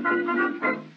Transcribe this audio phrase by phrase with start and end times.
[0.00, 0.91] Thank you.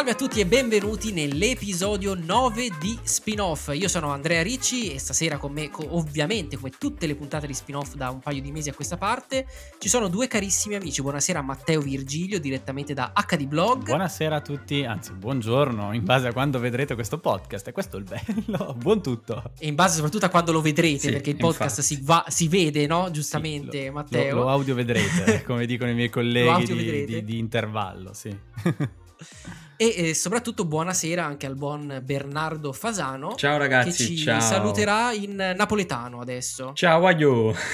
[0.00, 3.70] Salve a tutti e benvenuti nell'episodio 9 di Spin-off.
[3.74, 7.96] Io sono Andrea Ricci e stasera con me, ovviamente come tutte le puntate di Spin-off
[7.96, 9.46] da un paio di mesi a questa parte,
[9.78, 11.02] ci sono due carissimi amici.
[11.02, 13.84] Buonasera Matteo Virgilio direttamente da HD Blog.
[13.84, 18.00] Buonasera a tutti, anzi buongiorno in base a quando vedrete questo podcast e questo è
[18.00, 18.72] il bello.
[18.80, 19.52] Buon tutto.
[19.58, 22.48] E in base soprattutto a quando lo vedrete sì, perché il podcast si, va, si,
[22.48, 23.10] vede, no?
[23.10, 24.34] Giustamente sì, lo, Matteo.
[24.34, 28.34] Lo, lo, audio vedrete, come dicono i miei colleghi di, di, di intervallo, sì.
[29.80, 33.34] E eh, soprattutto buonasera anche al buon Bernardo Fasano.
[33.34, 34.38] Ciao ragazzi, che ci ciao.
[34.38, 36.72] saluterà in napoletano adesso.
[36.74, 37.54] Ciao, aglio.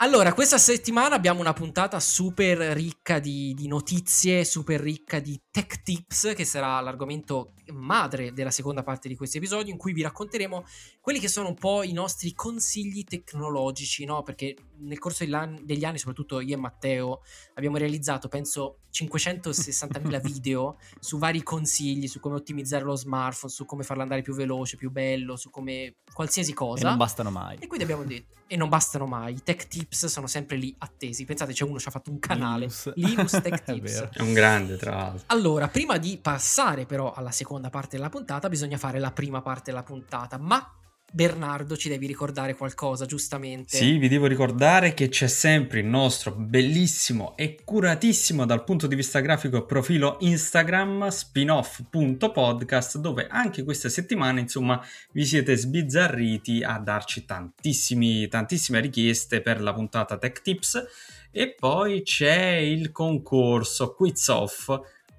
[0.00, 5.82] Allora, questa settimana abbiamo una puntata super ricca di, di, notizie, super ricca di tech
[5.82, 10.66] tips, che sarà l'argomento madre della seconda parte di questo episodio, in cui vi racconteremo
[11.06, 14.24] quelli che sono un po' i nostri consigli tecnologici, no?
[14.24, 17.22] Perché nel corso degli anni, soprattutto io e Matteo,
[17.54, 23.84] abbiamo realizzato, penso, 560.000 video su vari consigli, su come ottimizzare lo smartphone, su come
[23.84, 26.86] farlo andare più veloce, più bello, su come qualsiasi cosa.
[26.86, 27.58] E non bastano mai.
[27.60, 31.24] E quindi abbiamo detto, e non bastano mai, i tech tips sono sempre lì attesi.
[31.24, 33.92] Pensate, c'è uno che ci ha fatto un canale, Linus, Linus Tech Tips.
[33.92, 35.22] è, è un grande, tra l'altro.
[35.26, 39.70] Allora, prima di passare però alla seconda parte della puntata, bisogna fare la prima parte
[39.70, 40.68] della puntata, ma
[41.12, 43.76] Bernardo ci devi ricordare qualcosa, giustamente.
[43.76, 48.94] Sì, vi devo ricordare che c'è sempre il nostro bellissimo e curatissimo dal punto di
[48.94, 57.24] vista grafico profilo Instagram spinoff.podcast dove anche questa settimana, insomma, vi siete sbizzarriti a darci
[57.24, 60.84] tantissime richieste per la puntata Tech Tips
[61.30, 64.78] e poi c'è il concorso Quiz Off.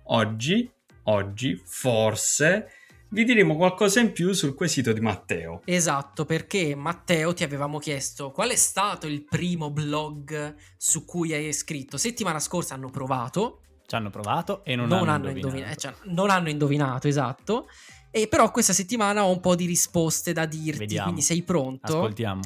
[0.09, 0.69] Oggi,
[1.03, 2.71] oggi, forse
[3.09, 5.61] vi diremo qualcosa in più sul quesito di Matteo.
[5.65, 11.53] Esatto, perché Matteo ti avevamo chiesto qual è stato il primo blog su cui hai
[11.53, 11.97] scritto.
[11.97, 13.61] Settimana scorsa hanno provato.
[13.85, 15.47] Ci hanno provato e non, non hanno, hanno indovinato.
[15.47, 15.73] indovinato.
[15.73, 17.67] Eh, cioè, non hanno indovinato, esatto.
[18.11, 21.03] E però questa settimana ho un po' di risposte da dirti, Vediamo.
[21.05, 21.85] quindi sei pronto?
[21.85, 22.41] Ascoltiamo.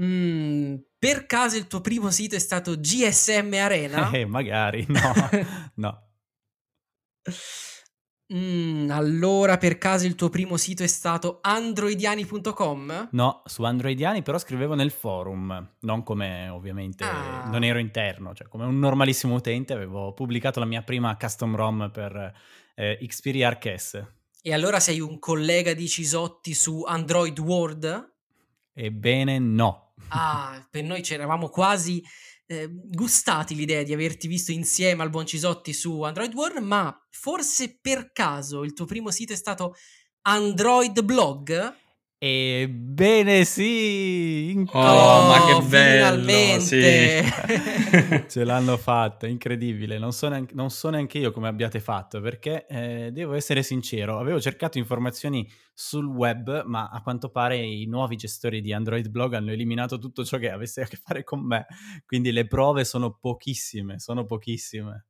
[0.00, 4.10] Mm, per caso il tuo primo sito è stato GSM Arena?
[4.10, 5.12] Eh, magari, no,
[5.74, 6.02] no.
[8.34, 13.08] Mm, allora, per caso il tuo primo sito è stato androidiani.com?
[13.12, 17.48] No, su androidiani però scrivevo nel forum, non come ovviamente, ah.
[17.50, 21.90] non ero interno, cioè come un normalissimo utente avevo pubblicato la mia prima custom ROM
[21.90, 22.34] per
[22.74, 24.04] eh, Xperia ArcS.
[24.42, 28.14] E allora sei un collega di Cisotti su Android World?
[28.74, 29.94] Ebbene no.
[30.08, 32.02] Ah, per noi c'eravamo quasi
[32.48, 37.78] eh, gustati l'idea di averti visto insieme al buon Cisotti su Android World, ma forse
[37.80, 39.74] per caso il tuo primo sito è stato
[40.22, 41.76] Android Blog?
[42.20, 44.52] Ebbene sì!
[44.72, 46.20] Oh, oh, ma che bello!
[46.20, 47.22] Finalmente!
[47.22, 48.24] Sì.
[48.26, 49.98] Ce l'hanno fatta, incredibile.
[49.98, 54.18] Non so, neanche, non so, neanche, io come abbiate fatto, perché eh, devo essere sincero,
[54.18, 59.34] avevo cercato informazioni sul web, ma a quanto pare i nuovi gestori di Android Blog
[59.34, 61.66] hanno eliminato tutto ciò che avesse a che fare con me.
[62.04, 65.06] Quindi le prove sono pochissime, sono pochissime.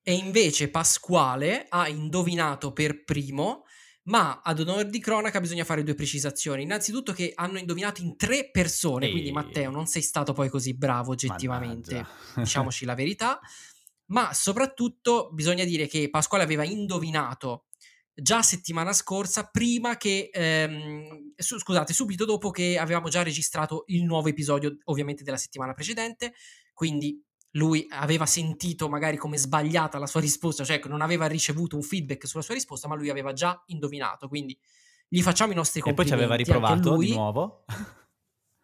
[0.00, 3.64] E invece Pasquale ha indovinato per primo
[4.06, 6.62] ma ad onore di cronaca bisogna fare due precisazioni.
[6.62, 9.12] Innanzitutto che hanno indovinato in tre persone, Ehi.
[9.12, 12.06] quindi Matteo non sei stato poi così bravo oggettivamente,
[12.36, 13.40] diciamoci la verità,
[14.06, 17.66] ma soprattutto bisogna dire che Pasquale aveva indovinato
[18.18, 24.04] già settimana scorsa, prima che, ehm, su, scusate, subito dopo che avevamo già registrato il
[24.04, 26.32] nuovo episodio ovviamente della settimana precedente,
[26.72, 27.22] quindi
[27.56, 32.26] lui aveva sentito magari come sbagliata la sua risposta, cioè non aveva ricevuto un feedback
[32.26, 34.28] sulla sua risposta, ma lui aveva già indovinato.
[34.28, 34.56] Quindi
[35.08, 36.14] gli facciamo i nostri complimenti.
[36.14, 37.64] E poi ci aveva riprovato di nuovo.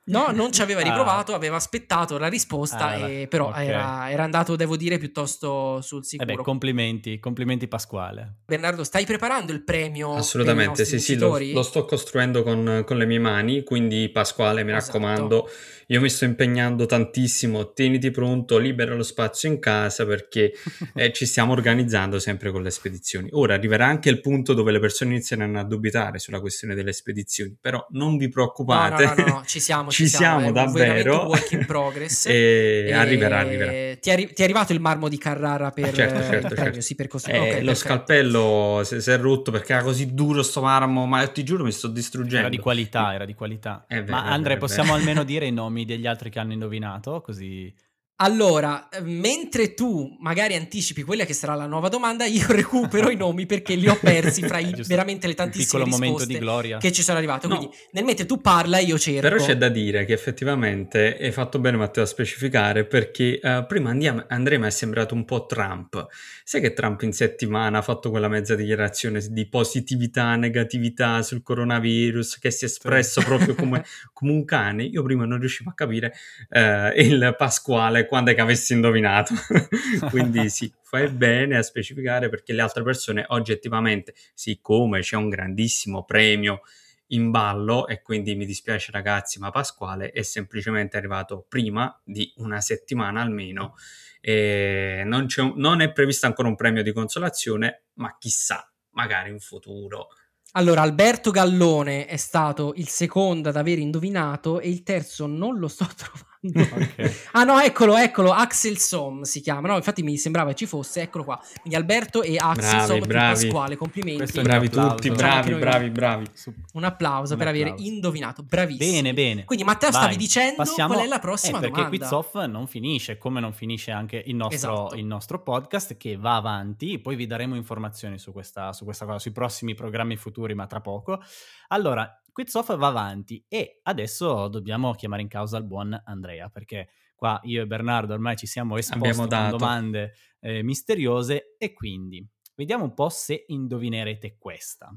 [0.04, 0.84] No, non ci aveva ah.
[0.84, 1.36] riprovato, ah.
[1.36, 3.68] aveva aspettato la risposta, ah, e, però okay.
[3.68, 6.28] era, era, andato, devo dire, piuttosto sul sicuro.
[6.28, 8.38] Eh beh, complimenti, complimenti Pasquale.
[8.44, 10.14] Bernardo, stai preparando il premio?
[10.14, 14.72] Assolutamente, sì, sì, lo, lo, sto costruendo con, con, le mie mani, quindi Pasquale, mi
[14.72, 14.98] esatto.
[14.98, 15.48] raccomando,
[15.86, 20.52] io mi sto impegnando tantissimo, tieniti pronto, libera lo spazio in casa perché
[20.96, 23.28] eh, ci stiamo organizzando sempre con le spedizioni.
[23.32, 27.56] Ora arriverà anche il punto dove le persone inizieranno a dubitare sulla questione delle spedizioni,
[27.60, 29.04] però non vi preoccupate.
[29.04, 31.22] No, no, no, no ci siamo, ci, ci siamo, siamo davvero.
[31.22, 32.26] Un work in progress.
[32.26, 33.70] e, e arriverà, arriverà.
[33.70, 36.80] Ti è, ti è, arrivato il marmo di Carrara per, ah, certo, certo, per certo.
[36.80, 40.62] Sì, per eh, okay, lo scalpello si, si, è rotto perché era così duro sto
[40.62, 42.38] marmo, ma ti giuro mi sto distruggendo.
[42.38, 43.84] Era di qualità, era di qualità.
[43.88, 47.72] Vero, ma Andrea, possiamo almeno dire i nomi degli altri che hanno indovinato, così...
[48.22, 53.46] Allora, mentre tu magari anticipi quella che sarà la nuova domanda, io recupero i nomi
[53.46, 56.38] perché li ho persi fra i, veramente le tantissime risposte
[56.78, 57.48] che ci sono arrivate.
[57.48, 57.56] No.
[57.56, 59.22] Quindi, nel mentre tu parla, io cerco.
[59.22, 63.90] Però c'è da dire che effettivamente hai fatto bene, Matteo, a specificare perché uh, prima
[63.90, 66.06] andiamo, Andrea mi è sembrato un po' Trump.
[66.44, 72.38] Sai che Trump in settimana ha fatto quella mezza dichiarazione di positività, negatività sul coronavirus,
[72.38, 73.26] che si è espresso sì.
[73.26, 73.84] proprio come,
[74.14, 74.84] come, un cane?
[74.84, 76.14] Io prima non riuscivo a capire
[76.50, 79.32] uh, il Pasquale quando è che avessi indovinato.
[80.10, 86.04] Quindi sì, fai bene a specificare perché le altre persone oggettivamente, siccome c'è un grandissimo
[86.04, 86.60] premio
[87.06, 92.60] in ballo e quindi mi dispiace ragazzi, ma Pasquale è semplicemente arrivato prima di una
[92.60, 93.76] settimana almeno
[94.20, 100.08] e non, non è previsto ancora un premio di consolazione, ma chissà, magari in futuro.
[100.52, 105.68] Allora, Alberto Gallone è stato il secondo ad aver indovinato e il terzo non lo
[105.68, 106.31] sto trovando.
[106.44, 107.14] Okay.
[107.32, 109.68] ah no, eccolo, eccolo, Axel Som si chiama.
[109.68, 111.40] No, infatti mi sembrava ci fosse, eccolo qua.
[111.60, 113.46] Quindi Alberto e Axel bravi, Som bravi.
[113.46, 114.40] Pasquale, complimenti.
[114.40, 116.26] Bravi tutti, bravi, bravi, bravi.
[116.72, 117.72] Un applauso Un per applauso.
[117.72, 118.90] aver indovinato, bravissimo.
[118.90, 119.44] Bene, bene.
[119.44, 120.94] Quindi Matteo Vai, stavi dicendo passiamo...
[120.94, 121.96] qual è la prossima eh, perché domanda.
[121.96, 124.94] Quiz Off non finisce, come non finisce anche il nostro, esatto.
[124.96, 129.20] il nostro podcast che va avanti, poi vi daremo informazioni su questa, su questa cosa,
[129.20, 131.22] sui prossimi programmi futuri, ma tra poco.
[131.68, 137.38] Allora, Quizzoff va avanti e adesso dobbiamo chiamare in causa il buon Andrea perché qua
[137.44, 142.94] io e Bernardo ormai ci siamo esposti con domande eh, misteriose e quindi vediamo un
[142.94, 144.90] po' se indovinerete questa.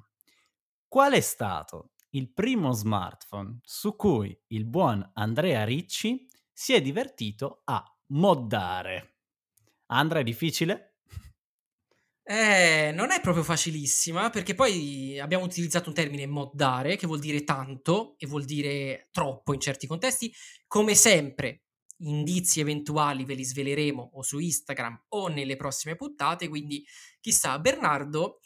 [0.88, 7.62] Qual è stato il primo smartphone su cui il buon Andrea Ricci si è divertito
[7.66, 9.18] a moddare?
[9.88, 10.95] Andrea, è difficile?
[12.28, 17.44] Eh, non è proprio facilissima perché poi abbiamo utilizzato un termine moddare che vuol dire
[17.44, 20.34] tanto e vuol dire troppo in certi contesti.
[20.66, 21.66] Come sempre,
[21.98, 26.84] indizi eventuali ve li sveleremo o su Instagram o nelle prossime puntate, quindi
[27.22, 28.40] chissà, Bernardo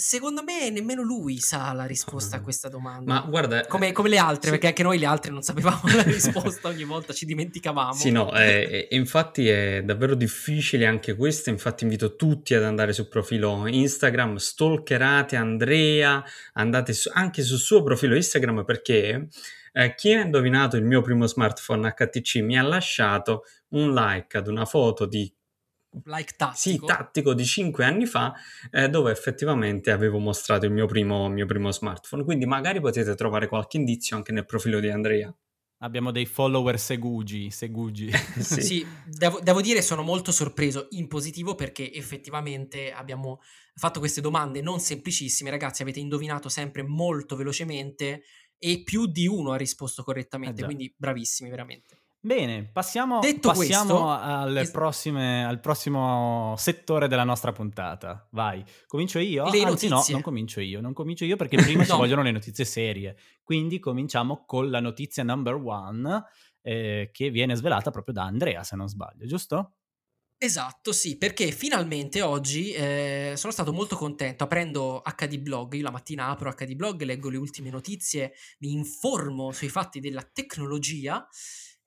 [0.00, 3.12] Secondo me nemmeno lui sa la risposta a questa domanda.
[3.12, 4.50] Ma guarda, come, come le altre, sì.
[4.52, 7.92] perché anche noi le altre non sapevamo la risposta, ogni volta ci dimenticavamo.
[7.92, 11.50] Sì, no, eh, infatti è davvero difficile anche questo.
[11.50, 16.24] Infatti, invito tutti ad andare sul profilo Instagram, stalkerate Andrea,
[16.54, 19.28] andate su, anche sul suo profilo Instagram perché
[19.72, 24.48] eh, chi ha indovinato il mio primo smartphone HTC mi ha lasciato un like ad
[24.48, 25.30] una foto di
[26.04, 26.86] like tattico.
[26.86, 28.32] Sì, tattico di 5 anni fa,
[28.70, 32.24] eh, dove effettivamente avevo mostrato il mio primo, mio primo smartphone.
[32.24, 35.34] Quindi magari potete trovare qualche indizio anche nel profilo di Andrea.
[35.82, 38.10] Abbiamo dei follower segugi, segugi.
[38.38, 43.40] sì, sì devo, devo, dire sono molto sorpreso in positivo perché effettivamente abbiamo
[43.74, 48.24] fatto queste domande non semplicissime, ragazzi, avete indovinato sempre molto velocemente
[48.58, 51.99] e più di uno ha risposto correttamente, eh quindi bravissimi veramente.
[52.22, 58.28] Bene, passiamo, passiamo questo, al, es- prossime, al, prossimo settore della nostra puntata.
[58.32, 59.44] Vai, comincio io?
[59.44, 59.88] Le Anzi, notizie.
[59.88, 61.86] no, non comincio io, non comincio io perché prima no.
[61.86, 63.16] ci vogliono le notizie serie.
[63.42, 66.24] Quindi cominciamo con la notizia number one
[66.60, 69.76] eh, che viene svelata proprio da Andrea, se non sbaglio, giusto?
[70.42, 75.74] Esatto, sì, perché finalmente oggi eh, sono stato molto contento aprendo HD Blog.
[75.74, 80.22] Io la mattina apro HD Blog, leggo le ultime notizie, mi informo sui fatti della
[80.22, 81.26] tecnologia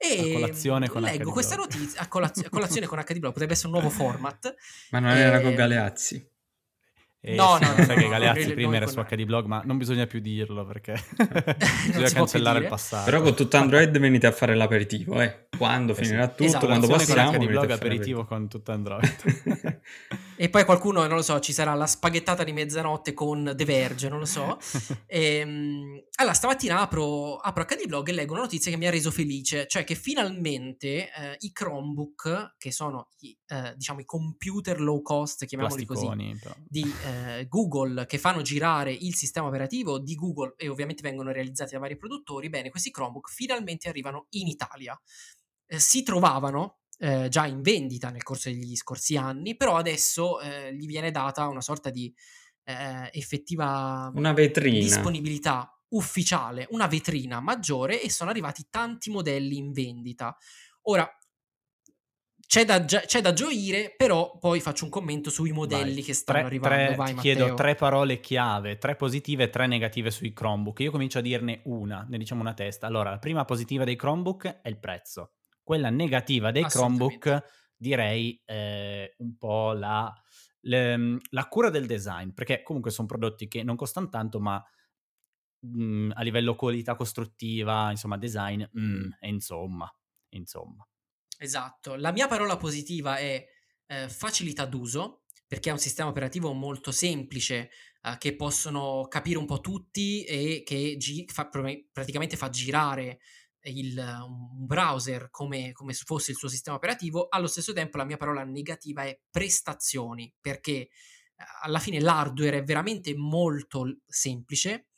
[0.03, 3.31] e a colazione con leggo HD questa notizia a, colaz- a colazione con HD Blog
[3.31, 4.53] potrebbe essere un nuovo format.
[4.91, 6.31] Ma non era con Galeazzi.
[7.25, 9.77] Eh, no, sì, no, no, sai che Galeazzi prima era su HD Blog, ma non
[9.77, 11.01] bisogna più dirlo perché
[11.87, 13.05] bisogna cancellare il passato.
[13.05, 15.47] Però con tutto Android venite a fare l'aperitivo, eh.
[15.57, 19.79] Quando eh finirà tutto, esatto, quando possiamo, con HD Blog aperitivo con tutto Android.
[20.35, 24.09] e poi qualcuno, non lo so, ci sarà la spaghettata di mezzanotte con The Verge,
[24.09, 24.57] non lo so.
[25.07, 28.91] e, ehm, allora, stamattina apro, apro HD Blog e leggo una notizia che mi ha
[28.91, 34.81] reso felice, cioè che finalmente eh, i Chromebook, che sono i, eh, diciamo i computer
[34.81, 36.09] low cost, chiamiamoli così,
[36.67, 41.31] di eh, eh, Google che fanno girare il sistema operativo di Google e ovviamente vengono
[41.31, 44.99] realizzati da vari produttori, bene, questi Chromebook finalmente arrivano in Italia.
[45.65, 50.73] Eh, si trovavano eh, già in vendita nel corso degli scorsi anni, però adesso eh,
[50.73, 52.13] gli viene data una sorta di
[52.63, 54.79] eh, effettiva una vetrina.
[54.79, 60.35] disponibilità ufficiale, una vetrina maggiore e sono arrivati tanti modelli in vendita.
[60.83, 61.07] Ora,
[62.53, 66.03] c'è da, c'è da, gioire, però poi faccio un commento sui modelli Vai.
[66.03, 66.85] che stanno tre, arrivando.
[66.85, 70.81] Tre, Vai, chiedo tre parole chiave, tre positive e tre negative sui Chromebook.
[70.81, 72.85] Io comincio a dirne una, ne diciamo una testa.
[72.85, 75.31] Allora, la prima positiva dei Chromebook è il prezzo.
[75.63, 77.43] Quella negativa dei Chromebook
[77.75, 80.13] direi eh, un po' la,
[80.59, 84.63] le, la, cura del design, perché comunque sono prodotti che non costano tanto, ma
[85.61, 89.91] mh, mm, a livello qualità costruttiva, insomma, design, mh, mm, insomma,
[90.35, 90.87] insomma.
[91.43, 93.45] Esatto, la mia parola positiva è
[93.87, 97.69] eh, facilità d'uso, perché è un sistema operativo molto semplice
[98.01, 101.49] eh, che possono capire un po' tutti e che gi- fa,
[101.91, 103.19] praticamente fa girare
[103.63, 107.27] il, un browser come, come se fosse il suo sistema operativo.
[107.27, 110.89] Allo stesso tempo la mia parola negativa è prestazioni, perché eh,
[111.63, 114.91] alla fine l'hardware è veramente molto semplice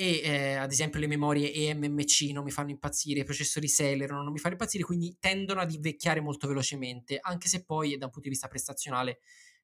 [0.00, 4.30] e eh, ad esempio le memorie eMMC non mi fanno impazzire, i processori Celeron non
[4.30, 8.28] mi fanno impazzire, quindi tendono ad invecchiare molto velocemente, anche se poi da un punto
[8.28, 9.18] di vista prestazionale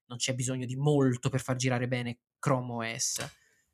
[0.07, 3.25] non c'è bisogno di molto per far girare bene Chrome OS.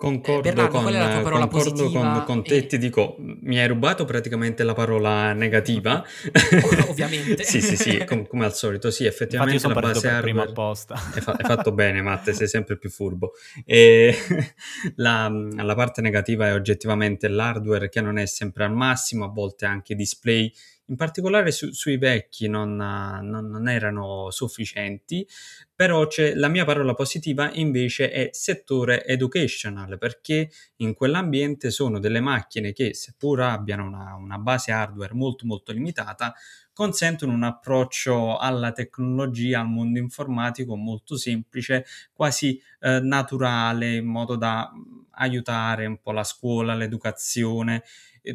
[0.02, 2.66] Concordo, eh, Bernardo, con, concordo con, con, te, e...
[2.66, 6.04] ti dico, mi hai rubato praticamente la parola negativa.
[6.90, 7.44] Ovviamente.
[7.44, 10.22] sì, sì, sì, com- come al solito, sì, effettivamente la base hardware...
[10.22, 10.96] prima apposta.
[10.96, 13.34] Hai, fa- hai, fatto bene, Matte, sei sempre più furbo.
[13.64, 14.16] E
[14.98, 19.68] la, la parte negativa è oggettivamente l'hardware che non è sempre al massimo, a volte
[19.68, 20.52] anche display
[20.92, 25.26] in particolare su, sui vecchi non, non, non, erano sufficienti,
[25.74, 26.06] però
[26.36, 32.94] la mia parola positiva invece è settore educational, perché in quell'ambiente sono delle macchine che
[32.94, 36.36] seppur abbiano una, una base hardware molto molto limitata,
[36.74, 44.36] consentono un approccio alla tecnologia, al mondo informatico molto semplice, quasi eh, naturale, in modo
[44.36, 44.70] da
[45.12, 47.84] aiutare un po' la scuola, l'educazione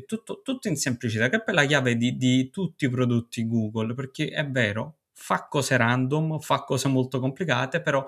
[0.07, 3.95] tutto, tutto, in semplicità, che è poi la chiave di, di tutti i prodotti Google,
[3.95, 8.05] perché è vero, fa cose random, fa cose molto complicate, però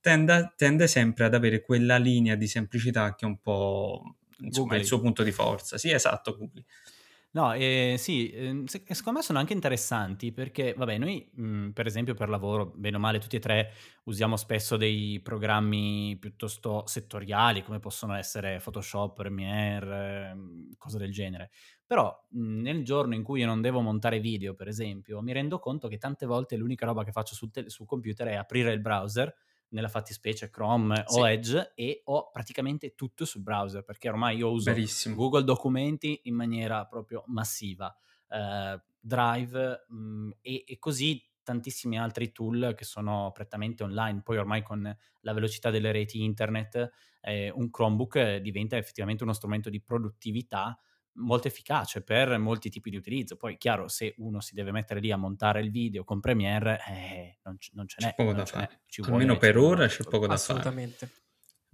[0.00, 4.84] tende, tende sempre ad avere quella linea di semplicità che è un po' insomma, il
[4.84, 5.78] suo punto di forza.
[5.78, 6.64] Sì, esatto, Google.
[7.34, 11.86] No, eh, sì, eh, secondo me sono anche interessanti perché, vabbè, noi mh, mhmm, per
[11.86, 13.70] esempio per lavoro, bene o male, tutti e tre
[14.04, 21.50] usiamo spesso dei programmi piuttosto settoriali come possono essere Photoshop, Premiere, eh, cose del genere.
[21.86, 25.32] Però mh, mhmm, nel giorno in cui io non devo montare video, per esempio, mi
[25.32, 28.72] rendo conto che tante volte l'unica roba che faccio sul, te- sul computer è aprire
[28.74, 29.34] il browser
[29.72, 31.18] nella fattispecie Chrome sì.
[31.18, 35.14] o Edge e ho praticamente tutto sul browser perché ormai io uso Verissimo.
[35.16, 37.94] Google Documenti in maniera proprio massiva,
[38.28, 44.22] eh, Drive mh, mm, e, e, così tantissimi altri tool che sono prettamente online.
[44.22, 49.68] Poi ormai con la velocità delle reti internet eh, un Chromebook diventa effettivamente uno strumento
[49.68, 50.78] di produttività
[51.14, 53.36] molto efficace per molti tipi di utilizzo.
[53.36, 57.38] Poi, chiaro, se uno si deve mettere lì a montare il video con Premiere, eh,
[57.44, 58.08] non, c- non, ce n'è.
[58.08, 58.80] C'è poco da fare.
[59.06, 60.60] Almeno per ora c'è poco da fare.
[60.60, 61.10] Assolutamente.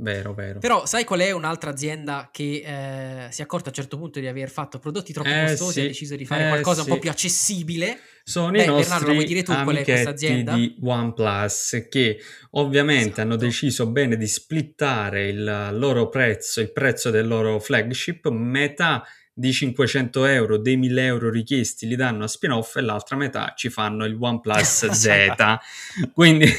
[0.00, 0.60] Vero, vero.
[0.60, 4.20] Però sai qual è un'altra azienda che eh, si è accorta a un certo punto
[4.20, 6.82] di aver fatto prodotti troppo eh, costosi sì, e ha deciso di fare eh, qualcosa
[6.82, 6.88] sì.
[6.88, 7.98] un po' più accessibile?
[8.22, 10.54] Sono Beh, i nostri Bernardo, vuoi dire tu qual è questa azienda?
[10.54, 13.20] di OnePlus che ovviamente esatto.
[13.22, 19.04] hanno deciso bene di splittare il loro prezzo, il prezzo del loro flagship, metà
[19.38, 23.68] di 500 euro dei 1000 euro richiesti li danno a spin-off e l'altra metà ci
[23.70, 25.32] fanno il OnePlus Z.
[26.12, 26.50] Quindi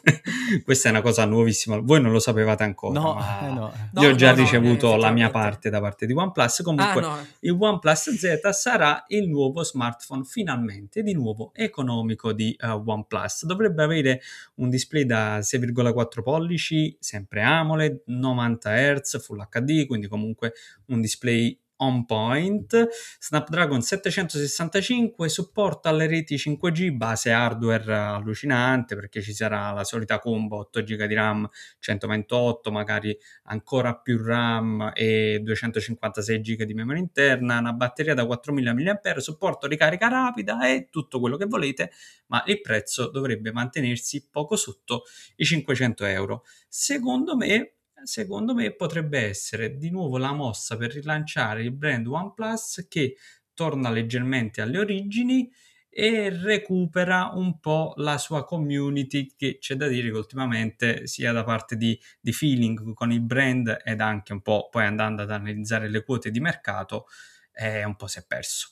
[0.64, 1.78] questa è una cosa nuovissima.
[1.78, 2.98] Voi non lo sapevate ancora.
[2.98, 3.72] No, eh no.
[4.00, 6.62] Io ho già no, ricevuto la mia parte da parte di OnePlus.
[6.62, 12.82] Comunque ah, il OnePlus Z sarà il nuovo smartphone finalmente di nuovo economico di uh,
[12.82, 13.44] OnePlus.
[13.44, 14.22] Dovrebbe avere
[14.54, 20.54] un display da 6,4 pollici, sempre AMOLED, 90 Hz, Full HD, quindi comunque
[20.86, 29.32] un display on point, Snapdragon 765, supporto alle reti 5G, base hardware allucinante perché ci
[29.32, 31.48] sarà la solita combo 8 GB di RAM,
[31.78, 38.74] 128, magari ancora più RAM e 256 GB di memoria interna, una batteria da 4000
[38.74, 41.90] mAh, supporto ricarica rapida e tutto quello che volete,
[42.26, 45.02] ma il prezzo dovrebbe mantenersi poco sotto
[45.36, 46.44] i 500 euro.
[46.68, 47.74] Secondo me
[48.04, 53.16] secondo me potrebbe essere di nuovo la mossa per rilanciare il brand OnePlus che
[53.54, 55.50] torna leggermente alle origini
[55.94, 61.44] e recupera un po' la sua community che c'è da dire che ultimamente sia da
[61.44, 65.90] parte di, di feeling con il brand ed anche un po' poi andando ad analizzare
[65.90, 67.06] le quote di mercato
[67.50, 68.70] è un po' si è perso.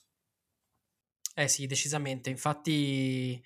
[1.35, 2.29] Eh sì, decisamente.
[2.31, 3.43] Infatti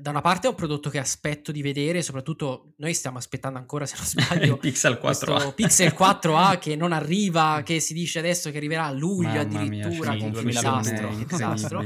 [0.00, 3.86] da una parte è un prodotto che aspetto di vedere, soprattutto noi stiamo aspettando ancora,
[3.86, 5.54] se non sbaglio, il Pixel 4A.
[5.54, 10.12] Pixel 4A che non arriva, che si dice adesso che arriverà a luglio Mamma addirittura,
[10.12, 11.84] mia, che disastro, che disastro,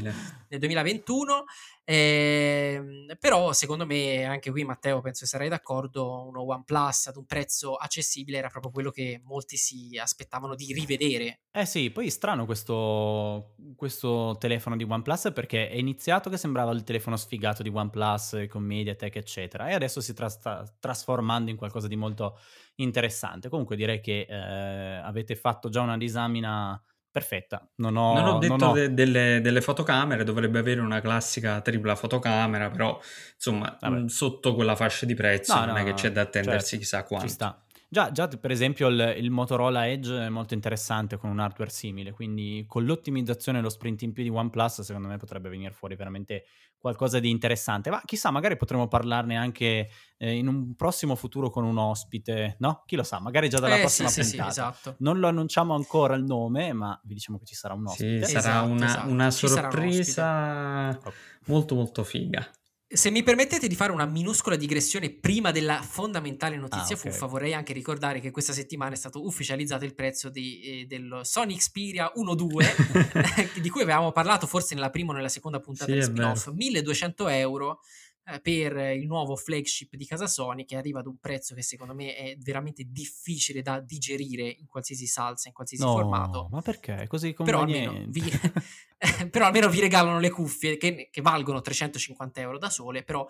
[0.53, 1.45] nel 2021.
[1.85, 7.27] Eh, però secondo me anche qui Matteo penso che sarai d'accordo uno OnePlus ad un
[7.27, 12.47] prezzo accessibile era proprio quello che molti si aspettavano di rivedere eh sì poi strano
[12.47, 18.47] questo, questo telefono di OnePlus perché è iniziato che sembrava il telefono sfigato di OnePlus
[18.49, 22.39] con MediaTek eccetera e adesso si sta trasformando in qualcosa di molto
[22.77, 26.81] interessante comunque direi che eh, avete fatto già una disamina
[27.13, 27.69] perfetta.
[27.77, 28.73] Non ho, non ho detto non ho...
[28.73, 32.99] De- delle, delle, fotocamere, dovrebbe avere una classica tripla fotocamera, però
[33.35, 36.71] insomma mh, sotto quella fascia di prezzo no, non no, è che c'è da attendersi
[36.71, 37.27] certo, chissà quanto.
[37.27, 37.63] Ci sta.
[37.93, 42.13] Già, già, per esempio il, il, Motorola Edge è molto interessante con un hardware simile,
[42.13, 45.95] quindi con l'ottimizzazione e lo sprint in più di OnePlus secondo me potrebbe venire fuori
[45.95, 46.47] veramente
[46.83, 47.91] qualcosa di interessante.
[47.91, 52.83] Ma chissà, magari potremo parlarne anche eh, in un prossimo futuro con un ospite, no?
[52.85, 54.51] Chi lo sa, magari già dalla eh, prossima sì, puntata.
[54.51, 54.97] Sì, sì, esatto.
[54.99, 58.25] Non lo annunciamo ancora il nome, ma vi diciamo che ci sarà un ospite.
[58.27, 59.09] Sì, sarà esatto, una, esatto.
[59.09, 61.13] una sorpresa un
[61.47, 62.47] molto molto figa.
[62.95, 67.11] Se mi permettete di fare una minuscola digressione prima della fondamentale notizia ah, okay.
[67.11, 71.25] fuffa, vorrei anche ricordare che questa settimana è stato ufficializzato il prezzo di, eh, dello
[71.25, 75.97] Sony Xperia 1.2, di cui avevamo parlato forse nella prima o nella seconda puntata sì,
[75.97, 77.81] del spin-off, 1200 euro
[78.25, 81.93] eh, per il nuovo flagship di casa Sony che arriva ad un prezzo che secondo
[81.93, 86.47] me è veramente difficile da digerire in qualsiasi salsa, in qualsiasi no, formato.
[86.51, 87.07] Ma perché?
[87.09, 88.23] Così Però almeno, vi,
[89.31, 93.27] però almeno vi regalano le cuffie che, che, valgono 350 euro da sole, però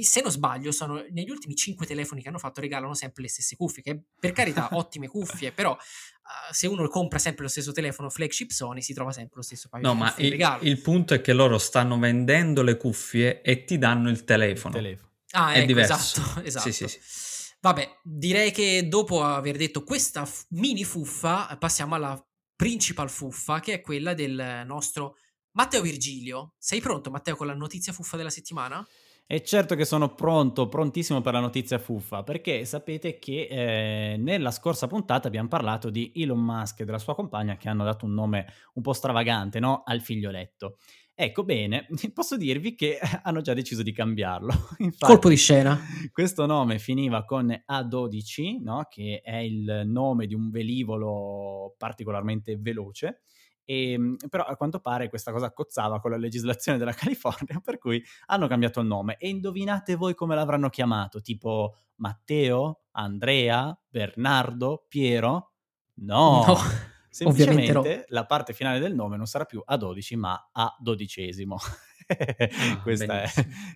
[0.00, 3.54] se non sbaglio sono negli ultimi 5 telefoni che hanno fatto regalano sempre le stesse
[3.54, 8.10] cuffie, che per carità ottime cuffie, però uh, se uno compra sempre lo stesso telefono
[8.10, 11.14] flagship Sony si trova sempre lo stesso paio no, di cuffie No, ma il, punto
[11.14, 14.76] è che loro stanno vendendo le cuffie e ti danno il telefono.
[14.76, 15.10] Il telefono.
[15.30, 16.20] Ah, è ecco, diverso.
[16.20, 16.70] esatto, esatto.
[16.72, 16.98] Sì, sì, sì.
[17.60, 22.20] Vabbè, direi che dopo aver detto questa f- mini fuffa, passiamo alla
[22.62, 25.16] principal fuffa, che è quella del nostro
[25.56, 26.54] Matteo Virgilio.
[26.58, 28.86] Sei pronto, Matteo, con la notizia fuffa della settimana?
[29.26, 34.52] E certo che sono pronto, prontissimo per la notizia fuffa, perché sapete che eh, nella
[34.52, 38.14] scorsa puntata abbiamo parlato di Elon Musk e della sua compagna che hanno dato un
[38.14, 39.82] nome un po' stravagante no?
[39.84, 40.76] al figlioletto.
[41.22, 44.52] Ecco bene, posso dirvi che hanno già deciso di cambiarlo.
[44.78, 45.78] Infatti, Colpo di scena.
[46.10, 48.88] Questo nome finiva con A12, no?
[48.90, 53.20] che è il nome di un velivolo particolarmente veloce.
[53.64, 57.78] E, ehm, però a quanto pare questa cosa cozzava con la legislazione della California, per
[57.78, 59.16] cui hanno cambiato il nome.
[59.16, 61.20] E indovinate voi come l'avranno chiamato?
[61.20, 65.52] Tipo Matteo, Andrea, Bernardo, Piero?
[65.94, 66.44] No.
[66.44, 66.90] no.
[67.12, 68.04] Semplicemente no.
[68.08, 71.58] la parte finale del nome non sarà più a 12 ma a dodicesimo.
[72.06, 73.30] Ah, questa è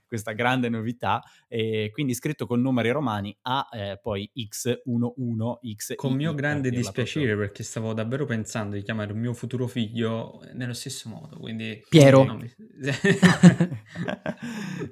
[0.07, 1.23] questa grande novità.
[1.47, 5.95] E quindi scritto con numeri romani A, eh, poi X11, X.
[5.97, 7.47] Con mio grande dispiacere proprio.
[7.47, 11.39] perché stavo davvero pensando di chiamare un mio futuro figlio nello stesso modo.
[11.39, 12.25] Quindi Piero.
[12.25, 12.51] Mi...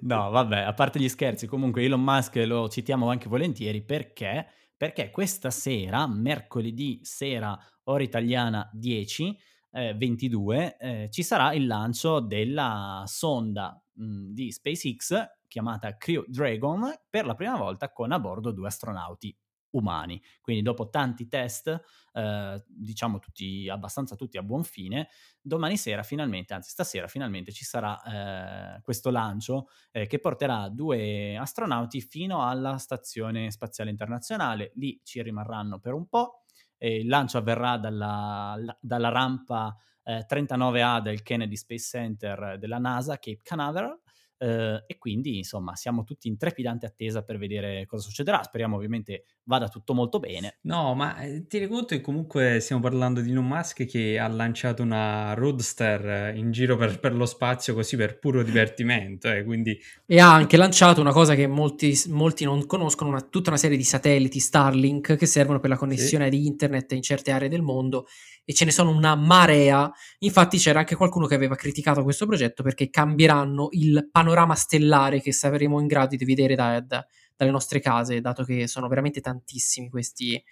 [0.03, 5.11] no, vabbè, a parte gli scherzi, comunque Elon Musk lo citiamo anche volentieri perché perché
[5.11, 9.37] questa sera, mercoledì sera, ora italiana 10,
[9.73, 16.25] eh, 22, eh, ci sarà il lancio della sonda mh, mhmm, di SpaceX chiamata Crew
[16.27, 19.37] Dragon per la prima volta con a bordo due astronauti
[19.71, 20.21] umani.
[20.41, 21.81] Quindi dopo tanti test,
[22.13, 25.09] eh, diciamo tutti abbastanza tutti a buon fine,
[25.41, 31.37] domani sera finalmente, anzi stasera finalmente ci sarà eh, questo lancio eh, che porterà due
[31.37, 34.73] astronauti fino alla Stazione Spaziale Internazionale.
[34.77, 36.44] Lì ci rimarranno per un po'
[36.79, 43.19] eh, il lancio avverrà dalla, dalla rampa eh, 39A del Kennedy Space Center della NASA,
[43.19, 43.99] Cape Canaveral,
[44.45, 48.43] Uh, e quindi insomma siamo tutti in trepidante attesa per vedere cosa succederà.
[48.43, 50.59] Speriamo ovviamente vada tutto molto bene.
[50.63, 54.29] No, ma eh, ti rendi conto che comunque stiamo parlando di Elon Musk che ha
[54.29, 59.31] lanciato una Roadster in giro per, per lo spazio così per puro divertimento.
[59.31, 59.79] Eh, quindi...
[60.05, 63.79] E ha anche lanciato una cosa che molti, molti non conoscono, una, tutta una serie
[63.79, 66.31] di satelliti Starlink che servono per la connessione sì.
[66.39, 68.07] di internet in certe aree del mondo
[68.45, 69.91] e ce ne sono una marea.
[70.19, 75.33] Infatti c'era anche qualcuno che aveva criticato questo progetto perché cambieranno il panorama stellare che
[75.33, 79.89] saremo in grado di vedere da, da, dalle nostre case, dato che sono veramente tantissimi
[79.89, 80.43] questi,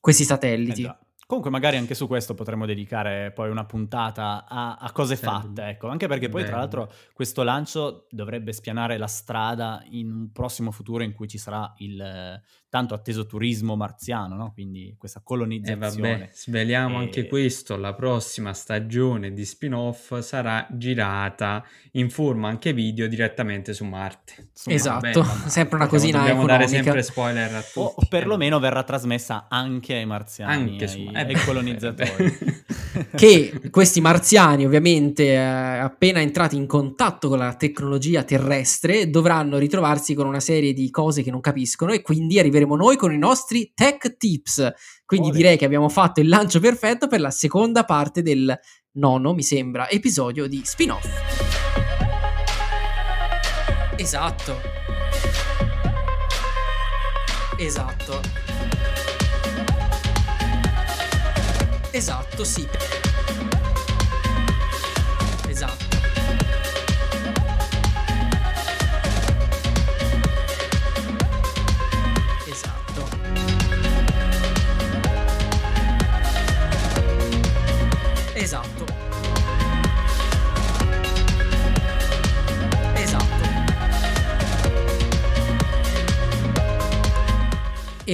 [0.00, 0.82] questi satelliti.
[0.82, 5.24] Eh Comunque magari anche su questo potremmo dedicare poi una puntata a, a cose sì.
[5.24, 6.48] fatte, ecco, anche perché poi Beh.
[6.48, 11.38] tra l'altro questo lancio dovrebbe spianare la strada in un prossimo futuro in cui ci
[11.38, 12.40] sarà il
[12.74, 14.52] tanto atteso turismo marziano, no?
[14.52, 16.08] Quindi questa colonizzazione.
[16.08, 17.04] E vabbè, sveliamo e...
[17.04, 23.84] anche questo, la prossima stagione di spin-off sarà girata in forma anche video direttamente su
[23.84, 24.48] Marte.
[24.50, 26.66] Insomma, esatto, vabbè, sempre una cosina Dobbiamo economica.
[26.66, 27.78] dare sempre spoiler a tutti.
[27.78, 32.38] O, o perlomeno verrà trasmessa anche ai marziani, anche su, ai, ai colonizzatori.
[33.14, 40.14] che questi marziani ovviamente eh, appena entrati in contatto con la tecnologia terrestre dovranno ritrovarsi
[40.14, 43.72] con una serie di cose che non capiscono e quindi arriveremo noi con i nostri
[43.74, 44.72] tech tips.
[45.04, 45.36] Quindi Ore.
[45.36, 48.58] direi che abbiamo fatto il lancio perfetto per la seconda parte del
[48.92, 51.06] nono, mi sembra, episodio di spin-off.
[53.96, 54.60] Esatto.
[57.58, 58.20] Esatto.
[61.92, 63.03] Esatto, sì.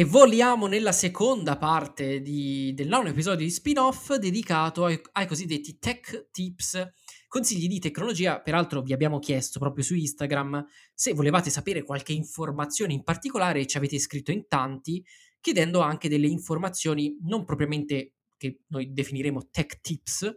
[0.00, 5.78] E voliamo nella seconda parte di, del nono episodio di spin-off dedicato ai, ai, cosiddetti
[5.78, 6.92] tech tips,
[7.28, 8.40] consigli di tecnologia.
[8.40, 13.76] Peraltro vi abbiamo chiesto proprio su Instagram se volevate sapere qualche informazione in particolare, ci
[13.76, 15.04] avete scritto in tanti,
[15.38, 20.34] chiedendo anche delle informazioni non propriamente che noi definiremo tech tips,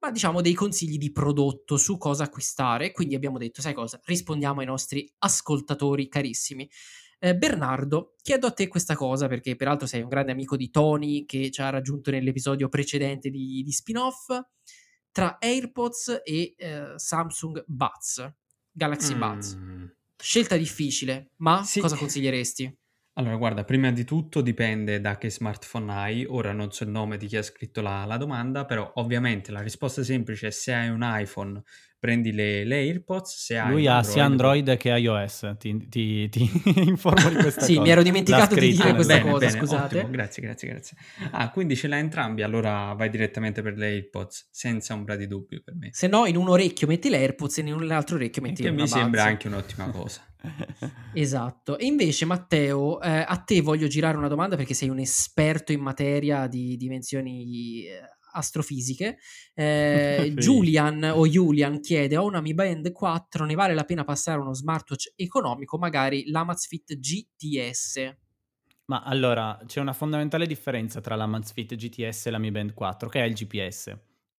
[0.00, 2.90] ma diciamo dei consigli di prodotto su cosa acquistare.
[2.90, 4.00] Quindi abbiamo detto, sai cosa?
[4.02, 6.68] Rispondiamo ai nostri ascoltatori carissimi.
[7.24, 11.24] Eh, Bernardo, chiedo a te questa cosa perché peraltro sei un grande amico di Tony
[11.24, 14.28] che ci ha raggiunto nell'episodio precedente di, di spin-off,
[15.10, 18.30] tra AirPods e eh, Samsung Buds,
[18.70, 19.18] Galaxy mm.
[19.18, 19.58] Buds.
[20.18, 21.80] Scelta difficile, ma sì.
[21.80, 22.78] cosa consiglieresti?
[23.16, 26.24] Allora, guarda, prima di tutto dipende da che smartphone hai.
[26.28, 29.60] Ora non so il nome di chi ha scritto la, la domanda, però ovviamente la
[29.60, 31.62] risposta semplice è se hai un iPhone
[31.96, 33.36] prendi le, le AirPods.
[33.36, 36.50] Se hai Lui ha Android, sia Android che iOS, ti, ti, ti
[36.84, 37.82] informo di questa sì, cosa.
[37.86, 39.96] mi ero dimenticato di dire questa bene, cosa, bene, scusate.
[39.96, 40.96] Ottimo, grazie, grazie, grazie.
[41.30, 45.62] Ah, quindi ce l'hai entrambi, allora vai direttamente per le AirPods, senza ombra di dubbio
[45.64, 45.90] per me.
[45.92, 48.72] Se no, in un orecchio metti le AirPods e in un altro orecchio metti che
[48.72, 50.20] mi sembra anche un'ottima cosa.
[51.12, 51.78] esatto.
[51.78, 55.80] E invece, Matteo, eh, a te voglio girare una domanda perché sei un esperto in
[55.80, 58.00] materia di dimensioni eh,
[58.32, 59.18] astrofisiche.
[59.54, 64.40] Eh, Julian o Julian chiede: Ho una Mi Band 4, ne vale la pena passare
[64.40, 68.16] uno smartwatch economico, magari l'Amazfit GTS?
[68.86, 73.20] Ma allora c'è una fondamentale differenza tra l'Amazfit GTS e la Mi Band 4, che
[73.20, 73.96] è il GPS.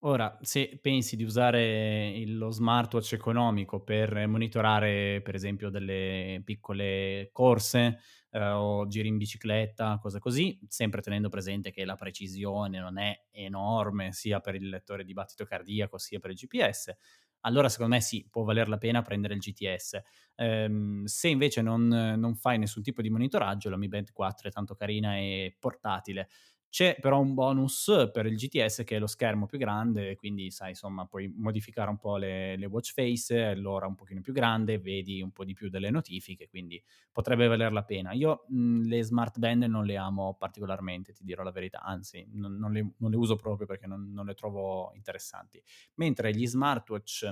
[0.08, 7.98] Ora, se pensi di usare lo smartwatch economico per monitorare, per esempio, delle piccole corse
[8.30, 13.20] eh, o giri in bicicletta, cose così, sempre tenendo presente che la precisione non è
[13.32, 16.96] enorme sia per il lettore di battito cardiaco sia per il GPS,
[17.41, 20.02] allora secondo me sì, può valer la pena prendere il GTS.
[20.36, 24.52] Ehm, se invece non, non, fai nessun tipo di monitoraggio, la Mi Band 4 è
[24.52, 26.28] tanto carina e portatile.
[26.76, 30.72] C'è però un bonus per il GTS che è lo schermo più grande, quindi sai,
[30.72, 35.22] insomma, puoi modificare un po' le, le watch face, l'ora un pochino più grande, vedi
[35.22, 36.84] un po' di più delle notifiche, quindi
[37.14, 38.12] potrebbe valer la pena.
[38.12, 42.58] Io mh, le smart band non le amo particolarmente, ti dirò la verità, anzi, non,
[42.58, 45.64] non, le, non le, uso proprio perché non, non le trovo interessanti.
[45.94, 47.32] Mentre gli smartwatch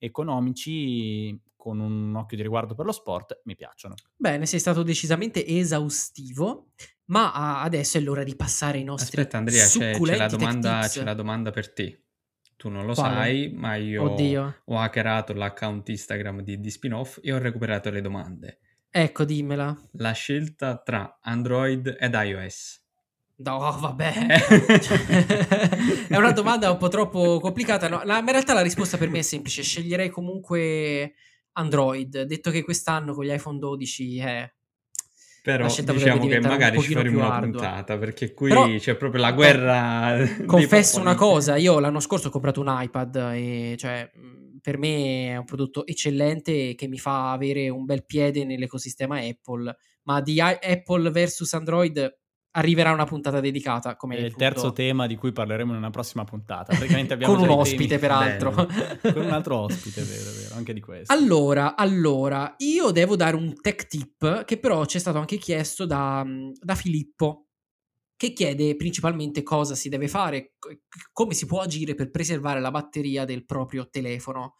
[0.00, 3.94] economici con un occhio di riguardo per lo sport mi piacciono.
[4.16, 6.70] Bene, sei stato decisamente esaustivo.
[7.10, 11.02] Ma adesso è l'ora di passare i nostri Aspetta Andrea, c'è, c'è, la domanda, c'è,
[11.02, 12.04] la domanda, per te.
[12.56, 13.14] Tu non lo Quale?
[13.14, 14.62] sai, ma io Oddio.
[14.64, 18.58] ho hackerato l'account Instagram di, di Spinoff e ho recuperato le domande.
[18.90, 19.76] Ecco, dimmela.
[19.92, 22.79] La scelta tra Android ed iOS.
[23.42, 24.12] No, vabbè.
[26.08, 27.88] è una domanda un po' troppo complicata.
[27.88, 29.62] No, la, in realtà la risposta per me è semplice.
[29.62, 31.14] Sceglierei comunque
[31.52, 32.22] Android.
[32.22, 34.52] Detto che quest'anno con gli iPhone 12 è
[35.42, 37.60] però diciamo che magari ci faremo una ardua.
[37.60, 40.18] puntata perché qui Però, c'è proprio la guerra.
[40.44, 44.10] Confesso una cosa: io l'anno scorso ho comprato un iPad e cioè,
[44.60, 49.74] per me è un prodotto eccellente che mi fa avere un bel piede nell'ecosistema Apple.
[50.02, 52.19] Ma di Apple versus Android
[52.52, 53.96] arriverà una puntata dedicata.
[53.96, 56.76] Come è il terzo tema di cui parleremo in una prossima puntata.
[57.22, 58.52] Con un ospite, peraltro.
[59.02, 61.12] Con un altro ospite, vero, vero, anche di questo.
[61.12, 65.86] Allora, allora, io devo dare un tech tip che però ci è stato anche chiesto
[65.86, 66.24] da,
[66.58, 67.46] da Filippo
[68.20, 70.52] che chiede principalmente cosa si deve fare,
[71.10, 74.56] come si può agire per preservare la batteria del proprio telefono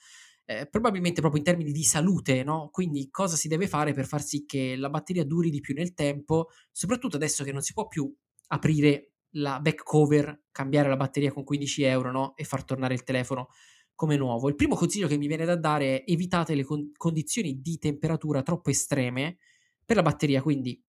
[0.50, 2.70] eh, probabilmente proprio in termini di salute, no?
[2.72, 5.94] Quindi cosa si deve fare per far sì che la batteria duri di più nel
[5.94, 8.12] tempo, soprattutto adesso che non si può più
[8.48, 12.34] aprire la back cover, cambiare la batteria con 15 euro, no?
[12.34, 13.50] E far tornare il telefono
[13.94, 14.48] come nuovo.
[14.48, 18.42] Il primo consiglio che mi viene da dare è evitate le con- condizioni di temperatura
[18.42, 19.38] troppo estreme
[19.84, 20.82] per la batteria, quindi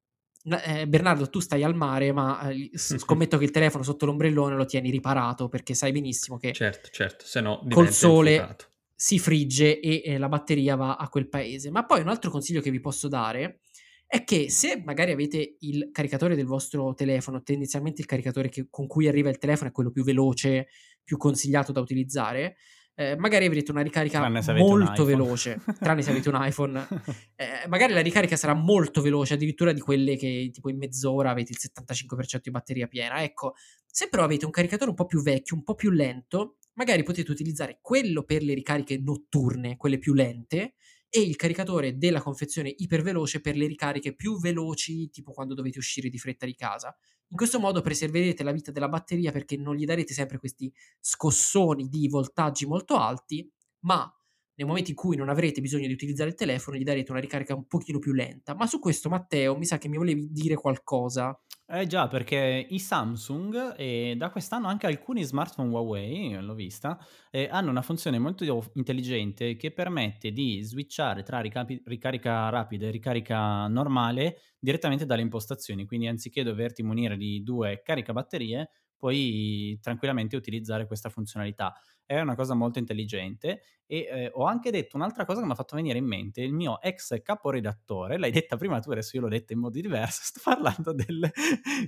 [0.66, 4.66] eh, Bernardo, tu stai al mare, ma eh, scommetto che il telefono sotto l'ombrellone lo
[4.66, 8.71] tieni riparato perché sai benissimo che certo, certo, se no col sole infuocato
[9.02, 11.72] si frigge e eh, la batteria va a quel paese.
[11.72, 13.62] Ma poi un altro consiglio che vi posso dare
[14.06, 18.86] è che se magari avete il caricatore del vostro telefono, tendenzialmente il caricatore che, con
[18.86, 20.68] cui arriva il telefono è quello più veloce,
[21.04, 22.58] più consigliato da utilizzare,
[22.94, 26.88] eh, magari avrete una ricarica molto veloce, tranne se avete un iPhone,
[27.38, 31.54] eh, magari la ricarica sarà molto veloce, addirittura di quelle che tipo in mezz'ora avete
[31.54, 33.24] il 75% di batteria piena.
[33.24, 37.04] Ecco, se però avete un caricatore un po' più vecchio, un po' più lento, magari
[37.04, 40.76] potete utilizzare quello per le ricariche notturne, quelle più lente,
[41.14, 46.08] e il caricatore della confezione iperveloce per le ricariche più veloci, tipo quando dovete uscire
[46.08, 46.96] di fretta di casa.
[47.28, 51.90] In questo modo preserverete la vita della batteria perché non gli darete sempre questi scossoni
[51.90, 54.10] di voltaggi molto alti, ma
[54.56, 57.56] nel momento in cui non avrete bisogno di utilizzare il telefono, gli darete una ricarica
[57.56, 58.54] un pochino più lenta.
[58.56, 61.38] Ma su questo, Matteo, mi sa che mi volevi dire qualcosa.
[61.74, 67.48] Eh già, perché i Samsung e da quest'anno anche alcuni smartphone Huawei, l'ho vista, eh,
[67.50, 73.68] hanno una funzione molto intelligente che permette di switchare tra ricapi- ricarica rapida e ricarica
[73.68, 75.86] normale direttamente dalle impostazioni.
[75.86, 81.74] Quindi anziché doverti munire di due caricabatterie, puoi tranquillamente utilizzare questa funzionalità.
[82.12, 85.56] È una cosa molto intelligente e eh, ho anche detto un'altra cosa che mi ha
[85.56, 89.30] fatto venire in mente, il mio ex caporedattore, l'hai detta prima tu, adesso io l'ho
[89.30, 91.32] detta in modi diversi, sto parlando del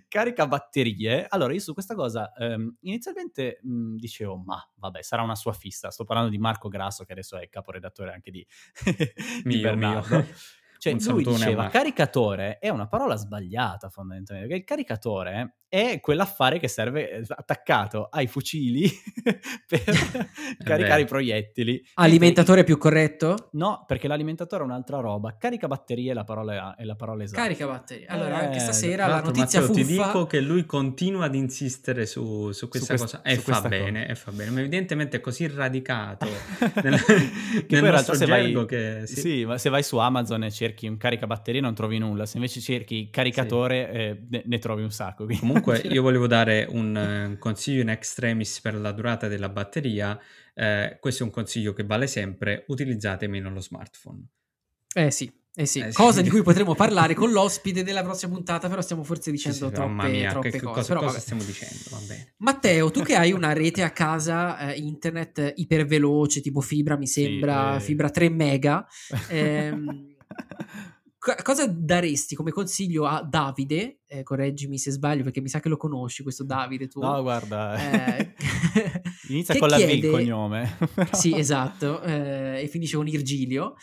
[0.07, 1.27] caricabatterie.
[1.27, 5.91] Allora io su questa cosa ehm, inizialmente mh, dicevo, ma vabbè, sarà una sua fissa,
[5.91, 8.47] sto parlando di Marco Grasso che adesso è caporedattore anche di,
[9.43, 10.15] di Bernardo.
[10.15, 10.25] Mio.
[10.84, 16.67] Cioè, lui diceva caricatore è una parola sbagliata fondamentalmente, perché il caricatore è quell'affare che
[16.67, 18.88] serve eh, attaccato ai fucili
[19.67, 19.82] per
[20.63, 21.84] caricare i proiettili.
[21.96, 22.63] Alimentatore e...
[22.63, 23.50] più corretto?
[23.54, 25.36] No, perché l'alimentatore è un'altra roba.
[25.36, 27.41] Caricabatterie è la parola, è la parola esatta.
[27.41, 28.06] Caricabatterie.
[28.06, 29.88] Allora, eh, anche stasera la notizia Matteo, fuffa...
[29.88, 34.02] ti dico che lui continua ad insistere su, su questa su cosa e fa bene,
[34.02, 34.12] cosa.
[34.12, 34.52] e fa bene.
[34.52, 36.28] Ma evidentemente è così radicato
[36.84, 37.02] nel,
[37.67, 39.08] nel nostro gergo vai, che...
[39.08, 39.19] Sì.
[39.19, 39.46] sì.
[39.46, 42.25] ma se vai su Amazon e cerchi un caricabatterie non trovi nulla.
[42.25, 43.97] Se invece cerchi caricatore sì.
[43.97, 45.25] eh, ne, ne, trovi un sacco.
[45.25, 50.19] Comunque Comunque io volevo dare un, un, consiglio in extremis per la durata della batteria.
[50.53, 54.25] Eh, questo è un consiglio che vale sempre, utilizzate meno lo smartphone.
[54.95, 56.23] Eh sì, eh sì, eh cosa sì.
[56.23, 59.71] di cui potremo parlare con l'ospite della prossima puntata, però stiamo forse dicendo sì, sì,
[59.71, 60.73] troppe, mia, troppe che, cose.
[60.73, 61.83] Cosa, però, cosa stiamo dicendo?
[61.91, 62.33] Va bene.
[62.38, 67.75] Matteo, tu che hai una rete a casa eh, internet iperveloce, tipo fibra, mi sembra,
[67.75, 67.79] eh...
[67.81, 68.86] fibra 3 mega,
[69.29, 70.12] ehm,
[71.41, 74.00] cosa daresti come consiglio a Davide?
[74.08, 76.88] Eh, correggimi se sbaglio, perché mi sa che lo conosci questo Davide.
[76.88, 77.00] Tu.
[77.00, 78.34] No, guarda, eh,
[79.30, 79.86] inizia con chiede...
[79.86, 80.78] la V il cognome.
[81.13, 83.76] sì, esatto, eh, e finisce con Irgilio.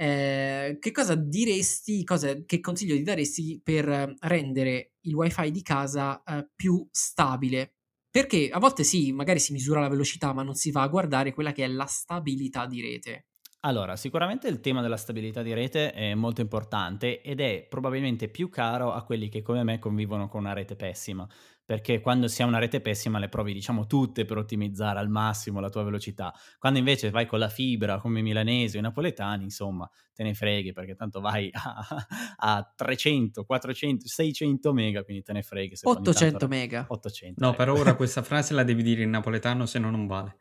[0.00, 6.22] Eh, che cosa diresti, cosa, che consiglio ti daresti per rendere il wifi di casa
[6.22, 7.74] eh, più stabile?
[8.10, 11.32] Perché a volte sì, magari si misura la velocità, ma non si va a guardare
[11.34, 13.26] quella che è la stabilità di rete.
[13.62, 18.48] Allora, sicuramente il tema della stabilità di rete è molto importante ed è probabilmente più
[18.48, 21.26] caro a quelli che come me convivono con una rete pessima,
[21.64, 25.58] perché quando si ha una rete pessima le provi diciamo tutte per ottimizzare al massimo
[25.58, 26.32] la tua velocità.
[26.56, 30.34] Quando invece vai con la fibra come i milanesi o i napoletani, insomma, te ne
[30.34, 35.74] freghi perché tanto vai a, a 300, 400, 600 mega, quindi te ne freghi.
[35.82, 36.86] 800 tanto, mega.
[36.88, 40.38] 800 no, per ora questa frase la devi dire in napoletano se no non vale.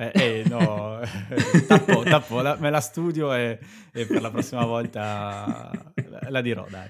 [0.00, 1.00] Eh, eh, no,
[1.66, 3.58] tappo, tappo la, me la studio e,
[3.92, 5.72] e, per la prossima volta
[6.08, 6.88] la, la dirò, dai.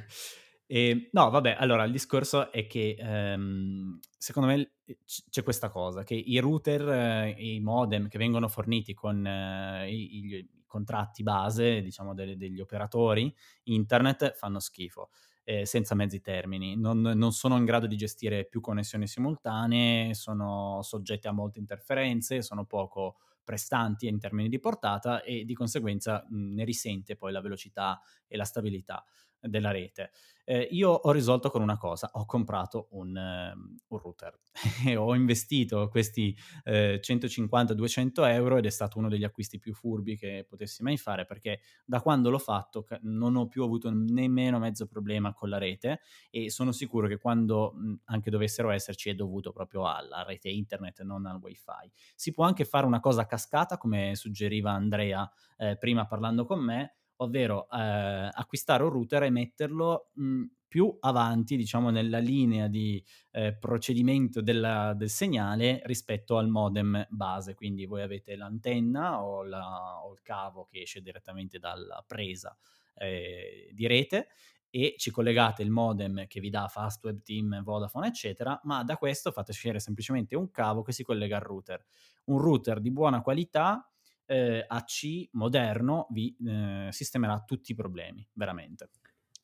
[0.67, 4.73] E, no, vabbè, allora il discorso è che ehm, secondo me
[5.07, 9.91] c- c'è questa cosa, che i router eh, i modem che vengono forniti con eh,
[9.91, 15.09] i, i, contratti base, diciamo, delle, degli operatori internet fanno schifo
[15.49, 20.83] eh, senza mezzi termini, non, non, sono in grado di gestire più connessioni simultanee, sono
[20.83, 26.53] soggetti a molte interferenze, sono poco prestanti in termini di portata e di conseguenza mh,
[26.53, 29.03] ne risente poi la velocità e la stabilità
[29.41, 30.11] della rete.
[30.51, 34.39] Eh, io ho risolto con una cosa, ho comprato un, uh, un router
[34.87, 36.35] e ho investito questi
[36.65, 41.27] eh, 150-200 euro ed è stato uno degli acquisti più furbi che potessi mai fare
[41.27, 46.01] perché da quando l'ho fatto non ho più avuto nemmeno mezzo problema con la rete
[46.31, 51.03] e sono sicuro che quando mh, anche dovessero esserci è dovuto proprio alla rete internet,
[51.03, 51.93] non al wifi.
[52.15, 56.61] Si può anche fare una cosa a cascata come suggeriva Andrea eh, prima parlando con
[56.61, 63.03] me, ovvero eh, acquistare un router e metterlo mh, più avanti, diciamo, nella linea di
[63.31, 67.55] eh, procedimento della, del segnale rispetto al modem base.
[67.55, 72.57] Quindi voi avete l'antenna o, la, o il cavo che esce direttamente dalla presa
[72.95, 74.29] eh, di rete
[74.71, 79.33] e ci collegate il modem che vi dà Fastweb, Team, Vodafone, eccetera, ma da questo
[79.33, 81.83] fate uscire semplicemente un cavo che si collega al router.
[82.25, 83.91] Un router di buona qualità
[84.29, 88.91] eh, AC moderno vi eh, sistemerà tutti i problemi, veramente.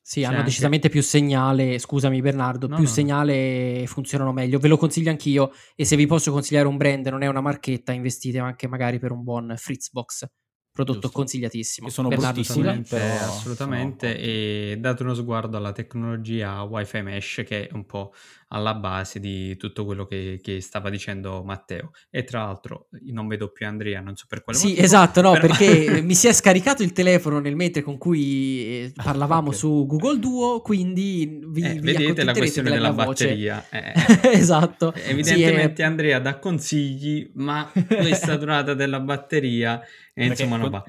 [0.01, 0.49] Sì, C'è hanno anche...
[0.49, 2.89] decisamente più segnale, scusami Bernardo, no, più no.
[2.89, 4.59] segnale funzionano meglio.
[4.59, 7.91] Ve lo consiglio anch'io e se vi posso consigliare un brand, non è una marchetta,
[7.91, 10.27] investite anche magari per un buon Fritzbox
[10.75, 11.17] prodotto Giusto.
[11.17, 11.87] consigliatissimo.
[11.87, 14.13] Che sono assolutamente, però, assolutamente no.
[14.19, 18.13] e date uno sguardo alla tecnologia Wi-Fi Mesh che è un po'
[18.55, 21.91] alla base di tutto quello che, che stava dicendo Matteo.
[22.09, 24.81] E tra l'altro non vedo più Andrea, non so per quale sì, motivo.
[24.81, 25.47] Sì, esatto, no, però...
[25.55, 29.59] perché mi si è scaricato il telefono nel mentre con cui eh, ah, parlavamo okay.
[29.59, 33.65] su Google Duo, quindi vi, eh, vi vedete la questione della, della batteria.
[33.69, 33.93] Eh.
[34.31, 34.93] esatto.
[34.93, 35.85] Evidentemente sì, è...
[35.85, 39.81] Andrea dà consigli, ma questa durata della batteria
[40.13, 40.83] E insomma, no, con-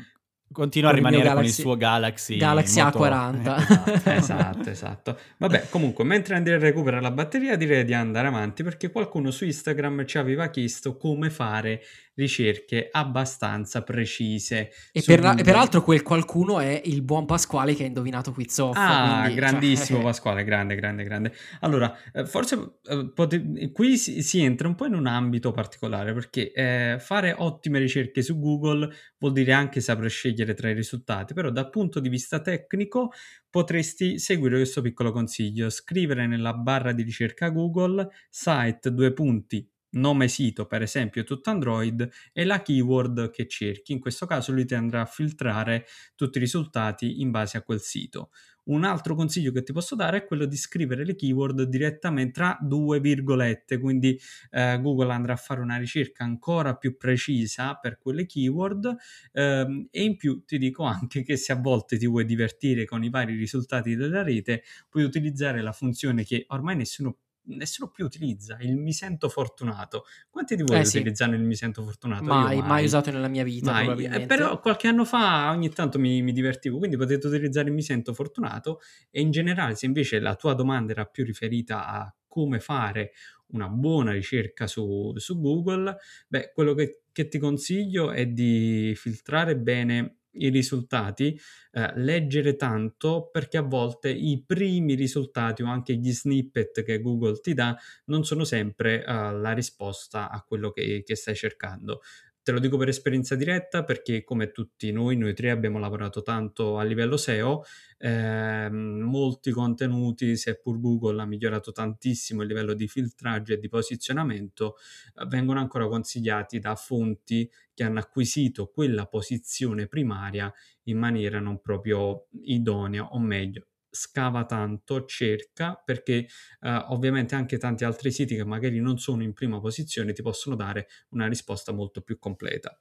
[0.52, 2.36] Continua a il rimanere con il suo Galaxy.
[2.36, 3.56] Galaxy Moto- A40.
[3.56, 4.10] Esatto.
[4.10, 5.18] esatto, esatto.
[5.38, 10.06] Vabbè, comunque, mentre Andrea recupera la batteria, direi di andare avanti perché qualcuno su Instagram
[10.06, 11.82] ci aveva chiesto come fare
[12.16, 14.70] ricerche abbastanza precise.
[14.90, 18.56] E, per la- e peraltro quel qualcuno è il buon Pasquale che ha indovinato Quiz
[18.58, 18.76] Off.
[18.76, 21.32] Ah, quindi, cioè, grandissimo Pasquale, grande, grande, grande.
[21.60, 26.12] Allora, eh, forse eh, pote- qui si, si entra un po' in un ambito particolare
[26.12, 31.34] perché eh, fare ottime ricerche su Google vuol dire anche saper scegliere tra i risultati,
[31.34, 33.12] però dal punto di vista tecnico
[33.50, 40.28] potresti seguire questo piccolo consiglio, scrivere nella barra di ricerca Google site due punti nome
[40.28, 43.92] sito per esempio tutto Android e la keyword che cerchi.
[43.92, 47.80] In questo caso lui ti andrà a filtrare tutti i risultati in base a quel
[47.80, 48.30] sito.
[48.66, 52.58] Un altro consiglio che ti posso dare è quello di scrivere le keyword direttamente tra
[52.60, 54.18] due virgolette, quindi
[54.50, 58.96] eh, Google andrà a fare una ricerca ancora più precisa per quelle keyword
[59.32, 63.04] ehm, e in più ti dico anche che se a volte ti vuoi divertire con
[63.04, 68.56] i vari risultati della rete, puoi utilizzare la funzione che ormai nessuno nessuno più utilizza
[68.60, 70.98] il mi sento fortunato quanti di voi Eh sì.
[70.98, 72.24] utilizzano il mi sento fortunato?
[72.24, 74.04] Io Mai, mai usato nella mia vita, Mai.
[74.04, 78.12] Eh, però qualche anno fa ogni tanto mi, mi divertivo, quindi potete utilizzare mi sento
[78.14, 78.80] fortunato
[79.10, 83.12] e in generale se invece la tua domanda era più riferita a come fare
[83.48, 85.96] una buona ricerca su, su Google,
[86.28, 91.38] beh, quello che, che ti consiglio è di filtrare bene i risultati,
[91.72, 97.40] eh, leggere tanto perché a volte i primi risultati o anche gli snippet che Google
[97.40, 102.00] ti dà non sono sempre eh, la risposta a quello che, che stai cercando.
[102.46, 106.78] Te lo dico per esperienza diretta perché come tutti noi, noi tre abbiamo lavorato tanto
[106.78, 107.64] a livello SEO,
[107.98, 114.76] ehm, molti contenuti, seppur Google ha migliorato tantissimo il livello di filtraggio e di posizionamento,
[115.16, 120.48] eh, vengono ancora consigliati da fonti che hanno acquisito quella posizione primaria
[120.84, 126.26] in maniera non proprio idonea o meglio scava tanto, cerca, perché
[126.60, 130.54] eh, ovviamente anche tanti altri siti che magari non sono in prima posizione ti possono
[130.56, 132.78] dare una risposta molto più completa.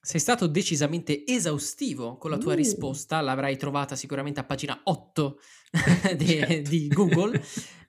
[0.00, 2.56] Sei stato decisamente esaustivo con la tua Uh.
[2.56, 5.38] risposta, l'avrai trovata sicuramente a pagina 8
[6.16, 7.42] di, di Google,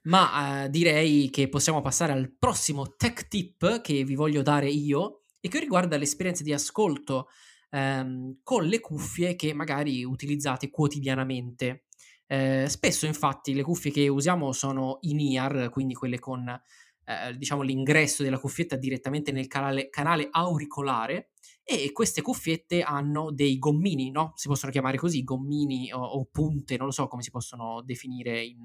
[0.04, 5.24] ma eh, direi che possiamo passare al prossimo tech tip che vi voglio dare io
[5.40, 7.28] e che riguarda l'esperienza di ascolto
[7.70, 11.85] ehm, con le cuffie che magari utilizzate quotidianamente.
[12.26, 17.62] Eh, spesso infatti le cuffie che usiamo sono in ear, quindi quelle con eh, diciamo
[17.62, 21.30] l'ingresso della cuffietta direttamente nel canale, canale auricolare
[21.62, 24.32] e queste cuffiette hanno dei gommini, no?
[24.34, 28.42] Si possono chiamare così, gommini o, o punte, non lo so come si possono definire
[28.42, 28.62] in,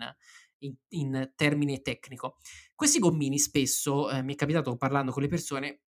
[0.59, 2.37] in, in termine tecnico.
[2.75, 5.81] Questi gommini spesso, eh, mi è capitato parlando con le persone,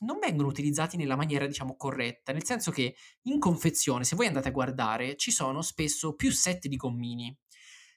[0.00, 4.48] non vengono utilizzati nella maniera, diciamo, corretta, nel senso che in confezione, se voi andate
[4.48, 7.36] a guardare, ci sono spesso più set di gommini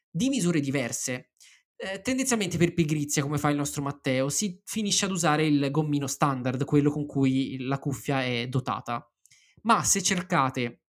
[0.10, 1.32] di misure diverse.
[1.76, 6.08] Eh, tendenzialmente per pigrizia, come fa il nostro Matteo, si finisce ad usare il gommino
[6.08, 9.10] standard, quello con cui la cuffia è dotata.
[9.64, 10.84] Ma se cercate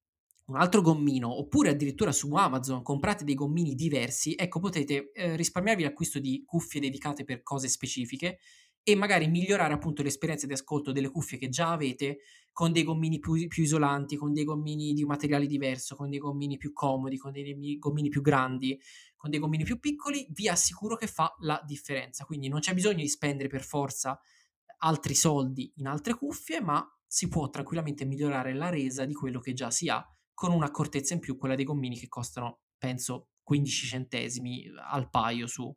[0.45, 5.83] un altro gommino, oppure addirittura su Amazon comprate dei gommini diversi, ecco potete eh, risparmiarvi
[5.83, 8.39] l'acquisto di cuffie dedicate per cose specifiche
[8.83, 12.19] e magari migliorare appunto l'esperienza di ascolto delle cuffie che già avete
[12.51, 16.19] con dei gommini più, più isolanti, con dei gommini di un materiale diverso, con dei
[16.19, 18.79] gommini più comodi, con dei gommini più grandi,
[19.15, 22.25] con dei gommini più piccoli, vi assicuro che fa la differenza.
[22.25, 24.19] Quindi non c'è bisogno di spendere per forza
[24.79, 29.53] altri soldi in altre cuffie, ma si può tranquillamente migliorare la resa di quello che
[29.53, 34.65] già si ha con un'accortezza in più, quella dei gommini che costano, penso, 15 centesimi
[34.89, 35.73] al paio su,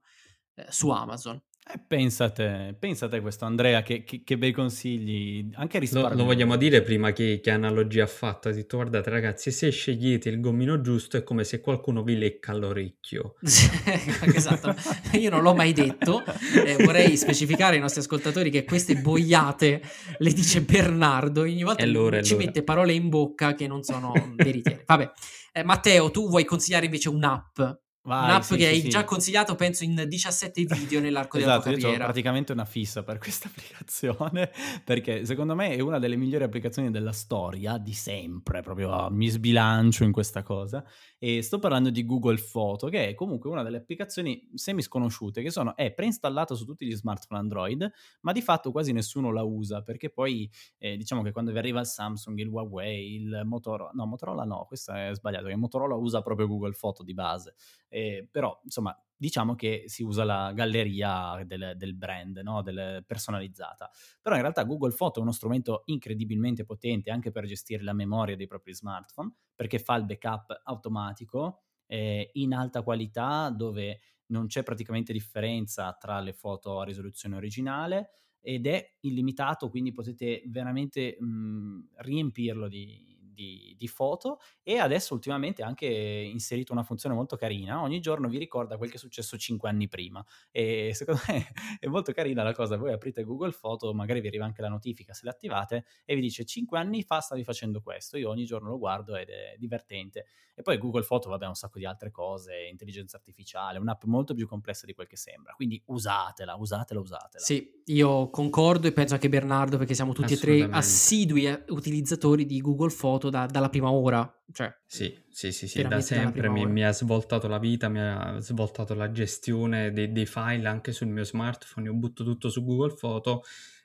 [0.54, 1.40] eh, su Amazon.
[1.66, 6.18] Eh, pensate, pensate questo Andrea, che, che, che bei consigli, anche Lo, risparmio.
[6.18, 8.48] lo vogliamo dire prima che, che analogia ha fatto.
[8.48, 12.52] Ha detto: Guardate, ragazzi, se scegliete il gommino giusto è come se qualcuno vi lecca
[12.52, 13.36] l'orecchio.
[13.40, 14.74] esatto,
[15.18, 16.22] io non l'ho mai detto.
[16.66, 19.80] Eh, vorrei specificare ai nostri ascoltatori che queste boiate
[20.18, 21.40] le dice Bernardo.
[21.40, 24.82] Ogni volta È l'ora, ci mette parole in bocca che non sono veritiere.
[24.84, 25.10] Vabbè,
[25.52, 27.58] Eh, Matteo, tu vuoi consigliare invece un'app?
[28.06, 28.88] Vai, Un'app sì, che sì, hai sì.
[28.90, 32.04] già consigliato, penso, in 17 video nell'arco Esatto, della tua carriera.
[32.04, 34.50] praticamente una fissa per questa applicazione
[34.84, 39.28] perché secondo me è una delle migliori applicazioni della storia di sempre, proprio ah, mi
[39.28, 40.84] sbilancio in questa cosa
[41.18, 45.50] e sto parlando di Google Photo che è comunque una delle applicazioni semi sconosciute che
[45.50, 47.90] sono, è preinstallata su tutti gli smartphone Android
[48.20, 51.80] ma di fatto quasi nessuno la usa perché poi eh, diciamo che quando vi arriva
[51.80, 56.20] il Samsung, il Huawei, il Motorola, no Motorola no, questo è sbagliato, che Motorola usa
[56.20, 57.54] proprio Google Photo di base,
[57.94, 62.60] eh, però insomma diciamo che si usa la galleria del, del brand, no?
[62.60, 63.88] del, personalizzata.
[64.20, 68.34] Però in realtà Google Photo è uno strumento incredibilmente potente anche per gestire la memoria
[68.34, 74.64] dei propri smartphone, perché fa il backup automatico eh, in alta qualità dove non c'è
[74.64, 81.90] praticamente differenza tra le foto a risoluzione originale ed è illimitato, quindi potete veramente mh,
[81.98, 87.82] riempirlo di, di, di, foto e adesso ultimamente ha anche inserito una funzione molto carina,
[87.82, 91.86] ogni giorno vi ricorda quel che è successo 5 anni prima e secondo me è
[91.86, 95.24] molto carina la cosa, voi aprite Google Foto, magari vi arriva anche la notifica se
[95.24, 99.16] l'attivate e vi dice 5 anni fa stavi facendo questo, io ogni giorno lo guardo
[99.16, 100.26] ed è divertente
[100.56, 104.46] e poi Google Foto vabbè un sacco di altre cose, intelligenza artificiale, un'app molto più
[104.46, 107.44] complessa di quel che sembra, quindi usatela, usatela, usatela.
[107.44, 112.60] Sì, io concordo e penso anche Bernardo perché siamo tutti e tre assidui utilizzatori di
[112.60, 114.30] Google Foto fatto da, dalla prima ora.
[114.52, 118.38] Cioè, sì, sì, sì, sì da sempre mi, mi, ha svoltato la vita, mi ha
[118.40, 122.94] svoltato la gestione dei, dei file anche sul mio smartphone, io butto tutto su Google
[122.98, 123.42] Photo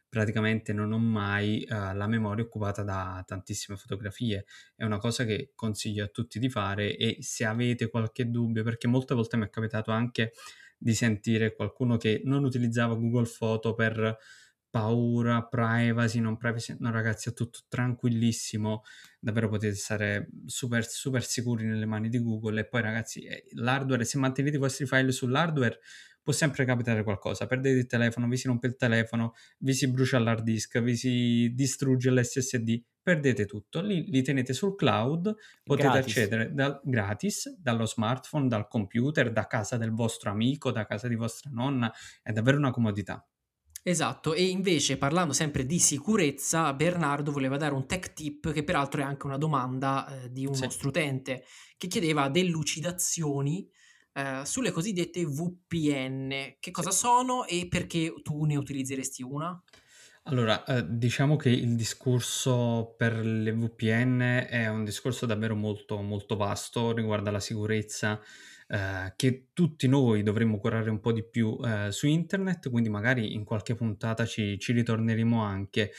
[0.09, 4.45] praticamente non ho mai uh, la memoria occupata da tantissime fotografie.
[4.75, 8.87] È una cosa che consiglio a tutti di fare e se avete qualche dubbio, perché
[8.87, 10.33] molte volte mi è capitato anche
[10.77, 14.17] di sentire qualcuno che non utilizzava Google Photo per
[14.69, 18.83] paura, privacy, non privacy, no ragazzi è tutto tranquillissimo,
[19.19, 22.61] davvero potete stare super, super sicuri nelle mani di Google.
[22.61, 25.79] E poi ragazzi eh, l'hardware, se mantenete i vostri file sull'hardware
[26.21, 30.19] può sempre capitare qualcosa, perdete il telefono, vi si rompe il telefono, vi si brucia
[30.19, 36.17] l'hard disk, vi si distrugge l'SSD, perdete tutto, lì li tenete sul cloud, potete gratis.
[36.17, 41.15] accedere da, gratis dallo smartphone, dal computer, da casa del vostro amico, da casa di
[41.15, 41.91] vostra nonna,
[42.21, 43.25] è davvero una comodità.
[43.83, 49.01] Esatto, e invece parlando sempre di sicurezza, Bernardo voleva dare un tech tip che peraltro
[49.01, 50.63] è anche una domanda eh, di un sì.
[50.63, 51.45] nostro utente
[51.77, 53.69] che chiedeva delucidazioni
[54.13, 56.57] eh, sulle cosiddette VPN.
[56.59, 59.61] Che cosa sono e perché tu ne utilizzeresti una?
[60.23, 66.35] Allora, eh, diciamo che il discorso per le VPN è un discorso davvero molto, molto
[66.35, 68.19] vasto, riguarda la sicurezza
[68.71, 73.33] eh, che tutti noi dovremmo curare un po' di più eh, su internet, quindi magari
[73.33, 75.91] in qualche puntata ci, ci ritorneremo anche.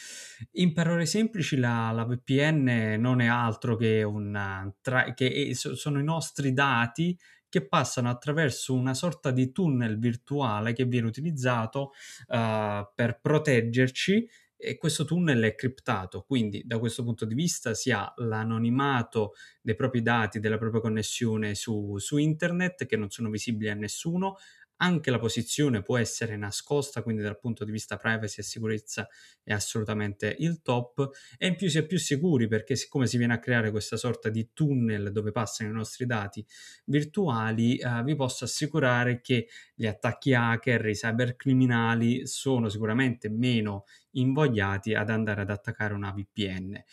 [0.52, 5.98] In parole semplici la, la VPN non è altro che, una, tra, che è, sono
[5.98, 7.18] i nostri dati
[7.48, 11.90] che passano attraverso una sorta di tunnel virtuale che viene utilizzato
[12.28, 14.28] uh, per proteggerci
[14.60, 19.32] e questo tunnel è criptato, quindi da questo punto di vista si ha l'anonimato
[19.62, 24.36] dei propri dati, della propria connessione su, su internet che non sono visibili a nessuno,
[24.82, 29.08] anche la posizione può essere nascosta, quindi dal punto di vista privacy e sicurezza
[29.42, 31.10] è assolutamente il top.
[31.36, 34.30] E in più si è più sicuri perché siccome si viene a creare questa sorta
[34.30, 36.44] di tunnel dove passano i nostri dati
[36.86, 44.94] virtuali, eh, vi posso assicurare che gli attacchi hacker, i cybercriminali sono sicuramente meno invogliati
[44.94, 46.74] ad andare ad attaccare una VPN.
[46.74, 46.84] Eh,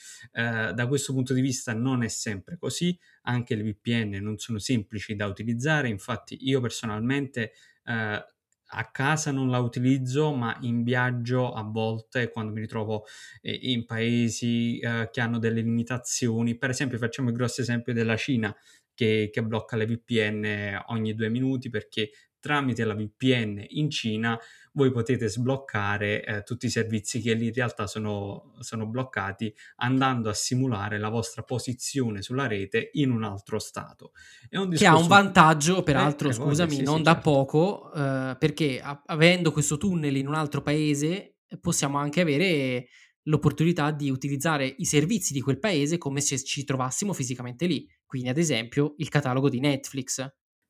[0.74, 5.16] da questo punto di vista non è sempre così, anche le VPN non sono semplici
[5.16, 7.52] da utilizzare, infatti io personalmente
[7.86, 8.26] eh,
[8.70, 13.06] a casa non la utilizzo, ma in viaggio a volte quando mi ritrovo
[13.42, 18.18] eh, in paesi eh, che hanno delle limitazioni, per esempio facciamo il grosso esempio della
[18.18, 18.56] Cina
[18.94, 22.10] che, che blocca le VPN ogni due minuti perché
[22.40, 24.38] tramite la VPN in Cina
[24.78, 30.30] voi potete sbloccare eh, tutti i servizi che lì in realtà sono, sono, bloccati andando
[30.30, 34.12] a simulare la vostra posizione sulla rete in un altro stato.
[34.48, 34.76] Discorso...
[34.78, 37.30] Che ha un vantaggio, peraltro, eh, scusami, sì, non sì, da certo.
[37.32, 42.88] poco, eh, perché a- avendo questo tunnel in un altro paese possiamo anche avere
[43.24, 47.90] l'opportunità di utilizzare i servizi di quel paese come se ci trovassimo fisicamente lì.
[48.06, 50.24] Quindi, ad esempio, il catalogo di Netflix.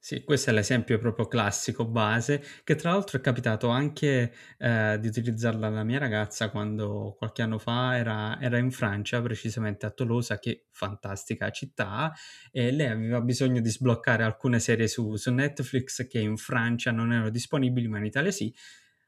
[0.08, 5.08] Sì, questo è l'esempio proprio classico, base, che tra l'altro è capitato anche eh, di
[5.10, 10.39] utilizzarla alla mia ragazza quando qualche anno fa era, era in Francia, precisamente a Tolosa,
[10.39, 12.14] che fantastica città,
[12.53, 17.12] e lei aveva bisogno di sbloccare alcune serie su, su Netflix che in Francia non
[17.12, 18.55] erano disponibili, ma in Italia sì,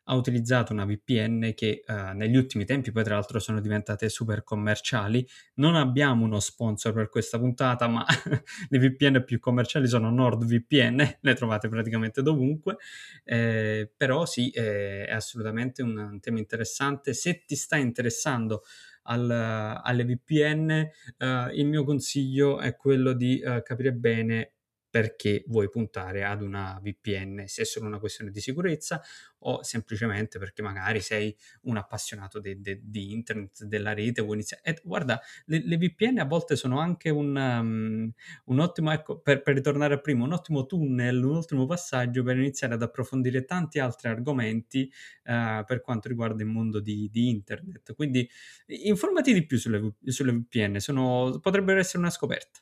[0.10, 4.44] ha utilizzato una VPN che uh, negli ultimi tempi poi tra l'altro sono diventate super
[4.44, 5.26] commerciali.
[5.56, 8.04] Non abbiamo uno sponsor per questa puntata, ma
[8.70, 12.78] le VPN più commerciali sono NordVPN, le trovate praticamente dovunque,
[13.24, 17.14] eh, però sì, eh, è assolutamente un, un, tema interessante.
[17.14, 18.64] Se ti sta interessando
[19.04, 20.90] al, alle VPN,
[21.20, 24.54] uh, il mio consiglio è quello di uh, capire bene
[24.90, 29.02] perché vuoi puntare ad una VPN, se è solo una questione di sicurezza
[29.40, 34.64] o semplicemente perché magari sei un appassionato de, de, di internet, della rete, vuoi iniziare.
[34.64, 38.12] E guarda, le, le, VPN a volte sono anche un, um,
[38.46, 42.38] un ottimo, ecco, per, per, ritornare a prima, un ottimo tunnel, un ottimo passaggio per
[42.38, 44.92] iniziare ad approfondire tanti altri argomenti
[45.26, 47.94] uh, per quanto riguarda il mondo di, di, internet.
[47.94, 48.28] Quindi
[48.68, 52.60] informati di più sulle, sulle VPN, sono, potrebbero essere una scoperta.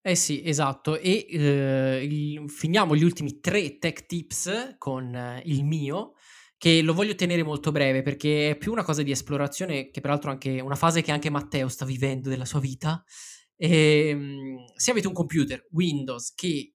[0.00, 0.98] Eh sì, esatto.
[0.98, 6.14] E eh, il, finiamo gli ultimi tre tech tips con eh, il mio,
[6.56, 10.30] che lo voglio tenere molto breve perché è più una cosa di esplorazione, che peraltro
[10.30, 13.02] anche una fase che anche Matteo sta vivendo della sua vita.
[13.56, 16.74] E, ehm, se avete un computer Windows che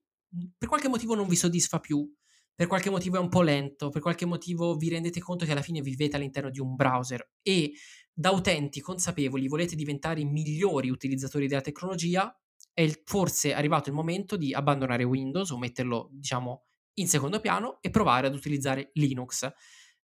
[0.56, 2.08] per qualche motivo non vi soddisfa più,
[2.54, 5.62] per qualche motivo è un po' lento, per qualche motivo vi rendete conto che alla
[5.62, 7.72] fine vivete all'interno di un browser e
[8.12, 12.32] da utenti consapevoli volete diventare i migliori utilizzatori della tecnologia,
[12.72, 17.78] è il, forse arrivato il momento di abbandonare Windows o metterlo, diciamo, in secondo piano
[17.80, 19.48] e provare ad utilizzare Linux.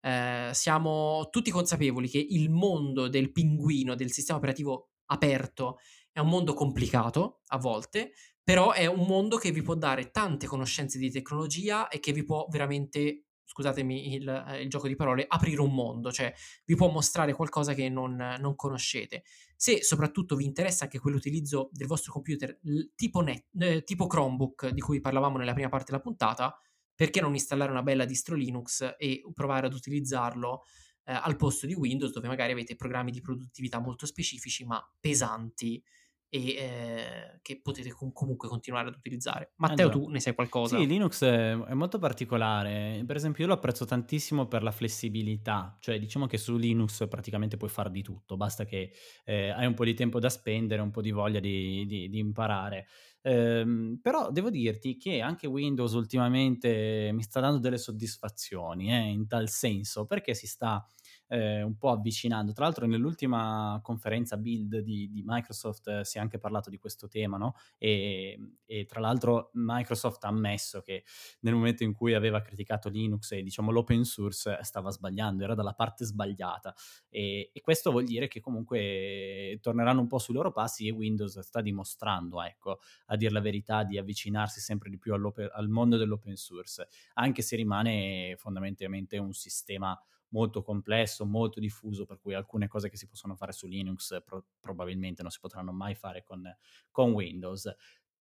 [0.00, 5.78] Eh, siamo tutti consapevoli che il mondo del pinguino, del sistema operativo aperto,
[6.12, 10.46] è un mondo complicato a volte, però è un mondo che vi può dare tante
[10.46, 15.24] conoscenze di tecnologia e che vi può veramente scusatemi il, eh, il, gioco di parole,
[15.26, 16.32] aprire un mondo, cioè
[16.66, 19.24] vi può mostrare qualcosa che non, non conoscete.
[19.56, 22.60] Se soprattutto vi interessa anche quell'utilizzo del vostro computer
[22.94, 26.54] tipo, net, eh, tipo Chromebook di cui parlavamo nella prima parte della puntata,
[26.94, 30.64] perché non installare una bella distro Linux e provare ad utilizzarlo
[31.04, 35.82] eh, al posto di Windows, dove magari avete programmi di produttività molto specifici ma pesanti
[36.30, 39.52] e eh, che potete com- comunque continuare ad utilizzare.
[39.56, 40.76] Matteo, allora, tu ne sai qualcosa?
[40.76, 43.02] Sì, Linux è, è, molto particolare.
[43.06, 47.56] Per esempio, io lo apprezzo tantissimo per la flessibilità, cioè diciamo che su Linux praticamente
[47.56, 48.92] puoi fare di tutto, basta che
[49.24, 52.18] eh, hai un po' di tempo da spendere, un po' di voglia di, di, di
[52.18, 52.86] imparare.
[53.22, 59.26] Ehm, però devo dirti che anche Windows ultimamente mi sta dando delle soddisfazioni, eh, in
[59.26, 60.86] tal senso, perché si sta
[61.28, 62.52] eh, un po' avvicinando.
[62.52, 67.08] Tra l'altro nell'ultima conferenza build di, di Microsoft eh, si è anche parlato di questo
[67.08, 67.54] tema, no?
[67.76, 71.04] E, e, tra l'altro Microsoft ha ammesso che
[71.40, 75.74] nel momento in cui aveva criticato Linux e diciamo l'open source stava sbagliando, era dalla
[75.74, 76.74] parte sbagliata.
[77.08, 81.38] E, e questo vuol dire che comunque torneranno un po' sui loro passi e Windows
[81.40, 86.36] sta dimostrando, ecco, a dire la verità, di avvicinarsi sempre di più al mondo dell'open
[86.36, 89.98] source, anche se rimane fondamentalmente un sistema
[90.30, 94.46] molto complesso, molto diffuso, per cui alcune cose che si possono fare su Linux pro-
[94.60, 96.42] probabilmente non si potranno mai fare con,
[96.90, 97.74] con Windows.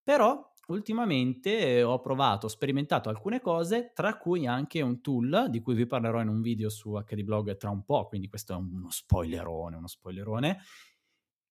[0.04, 5.76] Però ultimamente ho provato, ho sperimentato alcune cose, tra cui anche un tool di cui
[5.76, 8.90] vi parlerò in un video su HD Blog tra un po', quindi questo è uno
[8.90, 10.60] spoilerone, uno spoilerone,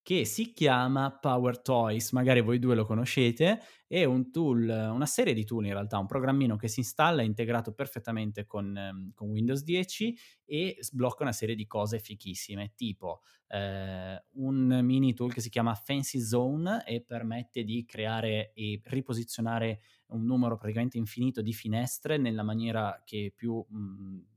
[0.07, 5.33] che si chiama Power Toys, magari voi due lo conoscete, è un tool, una serie
[5.33, 9.63] di tool in realtà, un programmino che si installa integrato perfettamente con, ehm, con Windows
[9.63, 15.49] 10 e sblocca una serie di cose fichissime, tipo eh, un mini tool che si
[15.49, 19.81] chiama Fancy Zone e permette di creare e riposizionare
[20.11, 23.61] un numero praticamente infinito di finestre nella maniera che più...
[23.67, 24.35] Mh,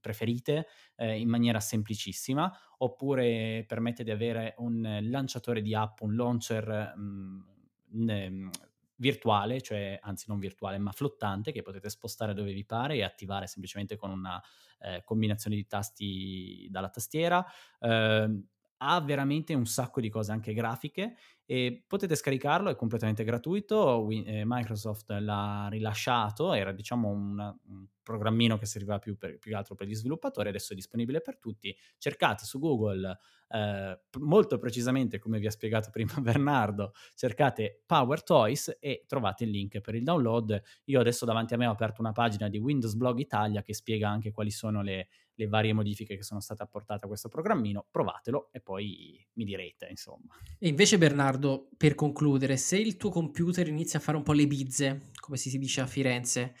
[0.00, 0.66] preferite
[0.96, 7.44] eh, in maniera semplicissima, oppure permette di avere un lanciatore di app, un launcher mh,
[7.90, 8.50] mh,
[8.96, 13.46] virtuale, cioè anzi non virtuale ma flottante, che potete spostare dove vi pare e attivare
[13.46, 14.40] semplicemente con una
[14.80, 17.44] eh, combinazione di tasti dalla tastiera.
[17.80, 18.42] Eh,
[18.84, 21.14] ha veramente un sacco di cose anche grafiche
[21.44, 28.58] e potete scaricarlo, è completamente gratuito, eh, Microsoft l'ha rilasciato, era diciamo una, un programmino
[28.58, 31.76] che serviva più, per, più che altro per gli sviluppatori, adesso è disponibile per tutti,
[31.98, 33.18] cercate su Google
[33.48, 39.50] eh, molto precisamente come vi ha spiegato prima Bernardo, cercate Power Toys e trovate il
[39.50, 42.94] link per il download, io adesso davanti a me ho aperto una pagina di Windows
[42.94, 47.04] Blog Italia che spiega anche quali sono le, le varie modifiche che sono state apportate
[47.04, 50.36] a questo programmino, provatelo e poi mi direte, insomma.
[50.58, 54.46] E invece Bernardo, per concludere, se il tuo computer inizia a fare un po' le
[54.46, 56.54] bizze, come si dice a Firenze,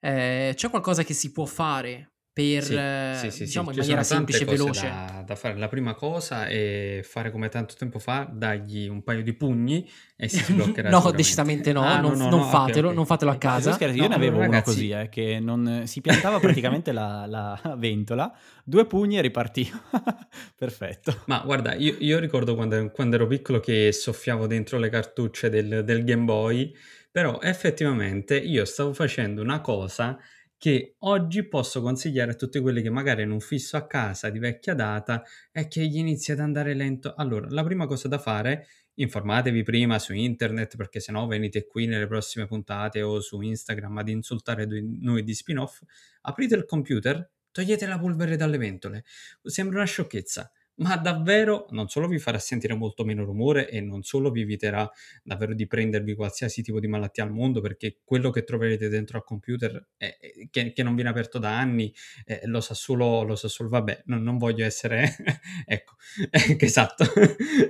[0.00, 4.02] eh, c'è qualcosa che si può fare per, sì, eh, sì, sì, diciamo, in maniera
[4.02, 4.88] semplice e veloce.
[4.88, 5.56] Da, da, fare.
[5.56, 10.26] La prima cosa è fare come tanto tempo fa, dargli un paio di pugni e
[10.26, 10.90] si sbloccherà.
[10.90, 12.94] no, decisamente no, ah, non, no, no, non fatelo, okay, okay.
[12.96, 13.72] non fatelo a casa.
[13.74, 18.36] Scherzo, io ne avevo uno così, eh, che non, si piantava praticamente la, la, ventola,
[18.64, 19.80] due pugni e ripartiva.
[20.58, 21.22] Perfetto.
[21.26, 25.84] Ma guarda, io, io ricordo quando, quando, ero piccolo che soffiavo dentro le cartucce del,
[25.84, 26.74] del Game Boy,
[27.12, 30.18] però effettivamente io stavo facendo una cosa
[30.56, 34.38] che oggi posso consigliare a tutti quelli che magari hanno un fisso a casa di
[34.38, 37.14] vecchia data e che gli inizia ad andare lento.
[37.14, 42.06] Allora, la prima cosa da fare informatevi prima su internet perché sennò venite qui nelle
[42.06, 45.80] prossime puntate o su Instagram ad insultare noi di spin-off,
[46.22, 49.04] aprite il computer, togliete la polvere dalle ventole.
[49.42, 54.02] Sembra una sciocchezza, ma davvero non solo vi farà sentire molto meno rumore e non
[54.02, 54.90] solo vi eviterà
[55.22, 59.24] davvero di prendervi qualsiasi tipo di malattia al mondo perché quello che troverete dentro al
[59.24, 61.94] computer è, è, che, che, non viene aperto da anni
[62.24, 65.14] eh, lo sa solo, lo sa solo, vabbè, non, non voglio essere,
[65.66, 65.94] ecco,
[66.58, 67.04] esatto,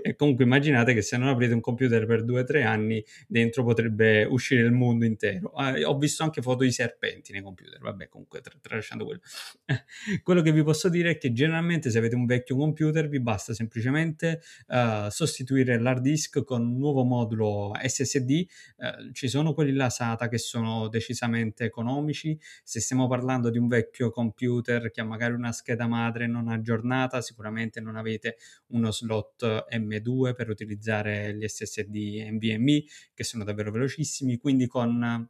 [0.02, 3.64] e comunque immaginate che se non aprite un computer per due o tre anni dentro
[3.64, 5.52] potrebbe uscire il mondo intero.
[5.56, 9.20] Eh, ho visto anche foto di serpenti nei computer, vabbè, comunque tralasciando quello.
[10.22, 13.20] quello che vi posso dire è che generalmente se avete un vecchio computer computer vi
[13.20, 18.30] basta semplicemente uh, sostituire l'hard disk con un nuovo modulo SSD.
[18.30, 22.38] Uh, eh, ci sono quelli là SATA che sono decisamente economici.
[22.62, 27.20] Se stiamo parlando di un vecchio computer che ha magari una scheda madre non aggiornata,
[27.20, 28.36] sicuramente non avete
[28.68, 34.38] uno slot M2 per utilizzare gli SSD NVMe che sono davvero velocissimi.
[34.38, 35.28] Quindi con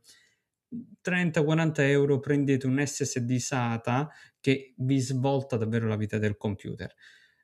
[1.03, 4.11] 30-40 euro prendete un SSD SATA
[4.41, 6.93] che vi svolta davvero la vita del computer.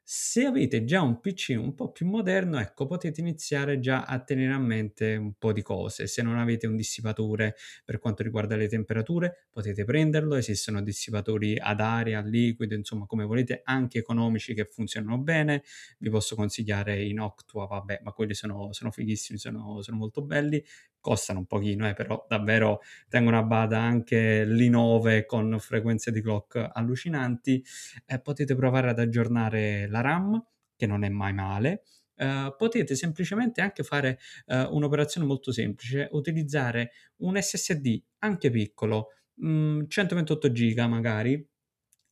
[0.02, 4.52] Se avete già un PC un po' più moderno, ecco, potete iniziare già a tenere
[4.52, 6.08] a mente un po' di cose.
[6.08, 10.34] Se non avete un dissipatore per quanto riguarda le temperature, potete prenderlo.
[10.34, 15.62] Esistono dissipatori ad aria, a liquido, insomma, come volete, anche economici che funzionano bene.
[15.98, 20.60] Vi posso consigliare in Octua, vabbè, ma quelli sono, sono fighissimi, sono, sono molto belli
[21.00, 26.70] costano un pochino, eh, però davvero tengono a bada anche l'I9 con frequenze di clock
[26.72, 27.64] allucinanti.
[28.06, 30.42] Eh, potete provare ad aggiornare la RAM,
[30.76, 31.82] che non è mai male.
[32.20, 36.90] Uh, potete semplicemente anche fare uh, un'operazione molto semplice, utilizzare
[37.20, 41.42] un SSD anche piccolo, mh, mm, 128 giga magari,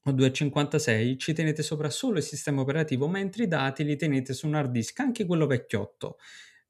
[0.04, 4.46] o 256, ci tenete sopra solo il sistema operativo, mentre i dati li tenete su
[4.46, 6.16] un hard disk, anche quello vecchiotto.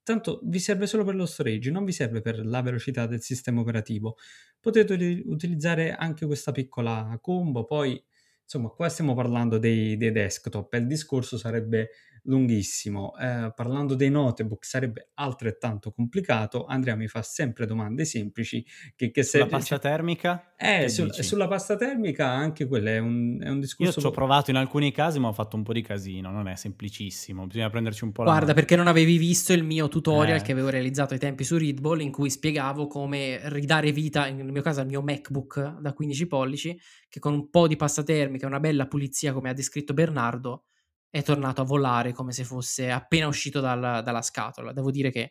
[0.08, 3.60] Tanto vi serve solo per lo storage, non vi serve per la velocità del sistema
[3.60, 4.16] operativo.
[4.58, 4.94] Potete
[5.26, 8.02] utilizzare anche questa piccola combo, poi
[8.42, 11.90] insomma qua stiamo parlando dei, dei desktop il discorso sarebbe
[12.28, 13.14] lunghissimo.
[13.18, 16.64] Eh, parlando dei notebook sarebbe altrettanto complicato.
[16.66, 18.64] Andrea mi fa sempre domande semplici.
[18.94, 20.54] Che, che se, sulla pasta termica?
[20.56, 23.92] Eh, sul, sulla pasta termica anche quello è un, è un discorso...
[23.92, 26.48] Io ci ho provato in alcuni casi ma ho fatto un po' di casino, non
[26.48, 30.38] è semplicissimo, bisogna prenderci un po' la Guarda, perché non avevi visto il mio tutorial
[30.38, 30.42] eh.
[30.42, 34.62] che avevo realizzato ai tempi su Readball in cui spiegavo come ridare vita, nel mio
[34.62, 38.48] caso al mio MacBook da 15 pollici, che con un po' di pasta termica e
[38.48, 40.67] una bella pulizia come ha descritto Bernardo
[41.10, 44.72] è tornato a volare come se fosse appena uscito dal, dalla scatola.
[44.72, 45.30] Devo dire che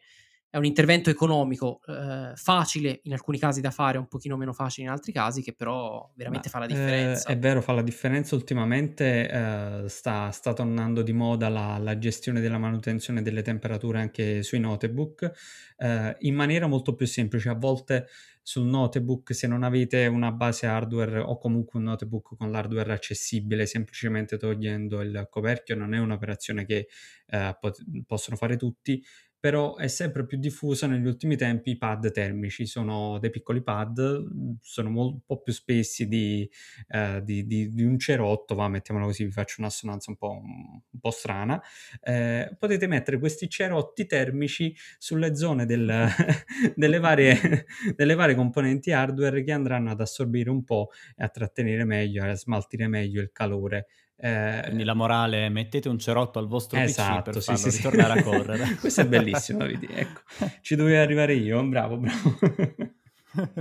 [0.49, 4.87] è un intervento economico eh, facile in alcuni casi da fare, un pochino meno facile
[4.87, 7.29] in altri casi, che però veramente Ma, fa la differenza.
[7.29, 8.33] Eh, è vero, fa la differenza.
[8.35, 14.41] Ultimamente eh, sta, sta, tornando di moda la, la, gestione della manutenzione delle temperature anche
[14.41, 15.31] sui notebook
[15.77, 17.49] eh, in maniera molto più semplice.
[17.49, 18.07] A volte
[18.47, 23.65] sul notebook se non avete una base hardware o comunque un notebook con l'hardware accessibile
[23.65, 26.87] semplicemente togliendo il coperchio non è un'operazione che
[27.27, 29.03] eh, pot- possono fare tutti
[29.39, 34.25] però è sempre più diffusa negli ultimi tempi i pad termici, sono dei piccoli pad,
[34.61, 36.49] sono molto, un po' più spessi di,
[36.89, 40.99] eh, di, di, di, un cerotto, va, mettiamola così, vi faccio un'assonanza un po', un
[40.99, 41.61] po strana,
[42.01, 46.07] eh, potete mettere questi cerotti termici sulle zone del,
[46.75, 47.65] delle, varie,
[47.95, 52.35] delle varie componenti hardware che andranno ad assorbire un po' e a trattenere meglio, a
[52.35, 53.87] smaltire meglio il calore
[54.19, 57.69] eh, Quindi la morale è mettete un cerotto al vostro esatto, PC per sì, farlo
[57.69, 58.19] sì, ritornare sì.
[58.19, 58.75] a correre.
[58.81, 59.87] Questo è bellissimo, vedi?
[59.89, 60.21] Ecco,
[60.61, 62.37] ci dovevo arrivare io, bravo, bravo.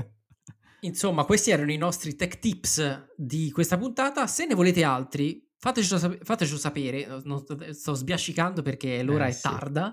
[0.80, 4.26] Insomma, questi erano i nostri tech tips di questa puntata.
[4.26, 7.06] Se ne volete altri, fatecelo, sap- fatecelo sapere.
[7.24, 9.92] Non sto, sto sbiascicando perché l'ora eh, è tarda.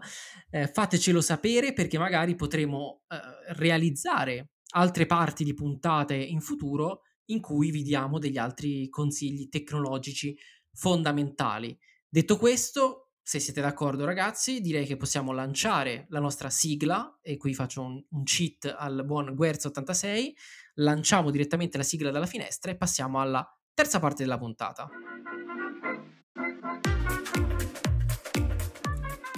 [0.50, 7.42] Eh, fatecelo sapere perché magari potremo eh, realizzare altre parti di puntate in futuro in
[7.42, 10.38] cui vi diamo degli altri consigli tecnologici
[10.74, 11.78] fondamentali.
[12.08, 17.54] Detto questo, se siete d'accordo ragazzi, direi che possiamo lanciare la nostra sigla e qui
[17.54, 20.34] faccio un, un cheat al buon Guerzo86,
[20.76, 24.90] lanciamo direttamente la sigla dalla finestra e passiamo alla terza parte della puntata.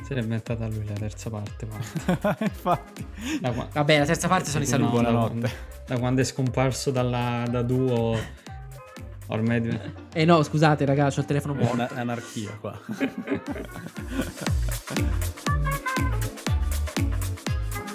[0.05, 1.65] Se l'è inventata lui la terza parte.
[2.45, 3.03] Infatti.
[3.41, 3.67] Qua...
[3.73, 4.91] Vabbè, la terza parte sono i saluti.
[4.91, 5.51] Buonanotte.
[5.87, 8.15] Da quando è scomparso dalla, da duo
[9.27, 9.79] ormai...
[10.13, 11.87] Eh no, scusate ragazzi, ho il telefono buono.
[11.87, 12.79] È anarchia qua.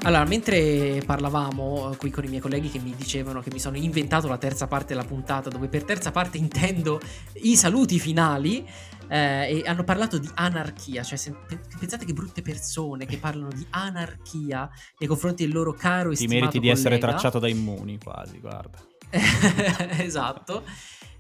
[0.03, 4.29] Allora, mentre parlavamo qui con i miei colleghi che mi dicevano che mi sono inventato
[4.29, 6.99] la terza parte della puntata, dove per terza parte intendo
[7.43, 8.67] i saluti finali,
[9.09, 11.35] eh, e hanno parlato di anarchia, cioè se,
[11.79, 16.29] pensate che brutte persone che parlano di anarchia nei confronti del loro caro e Ti
[16.29, 18.79] meriti di essere tracciato da immuni quasi, guarda.
[19.99, 20.63] esatto.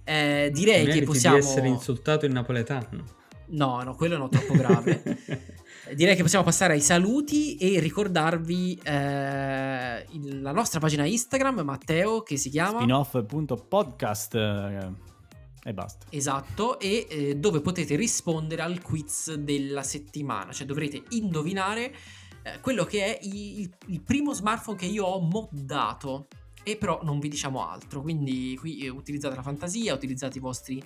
[0.04, 1.36] Eh, direi che possiamo...
[1.36, 3.04] di essere insultato in napoletano.
[3.48, 5.02] No, no, quello no, troppo grave.
[5.94, 10.06] direi che possiamo passare ai saluti e ricordarvi eh,
[10.40, 14.92] la nostra pagina Instagram, Matteo, che si chiama spinoff.podcast eh,
[15.62, 16.06] e basta.
[16.10, 21.94] Esatto, e eh, dove potete rispondere al quiz della settimana, cioè dovrete indovinare
[22.42, 26.28] eh, quello che è il, il primo smartphone che io ho moddato.
[26.62, 30.82] E però non vi diciamo altro, quindi qui eh, utilizzate la fantasia, utilizzate i vostri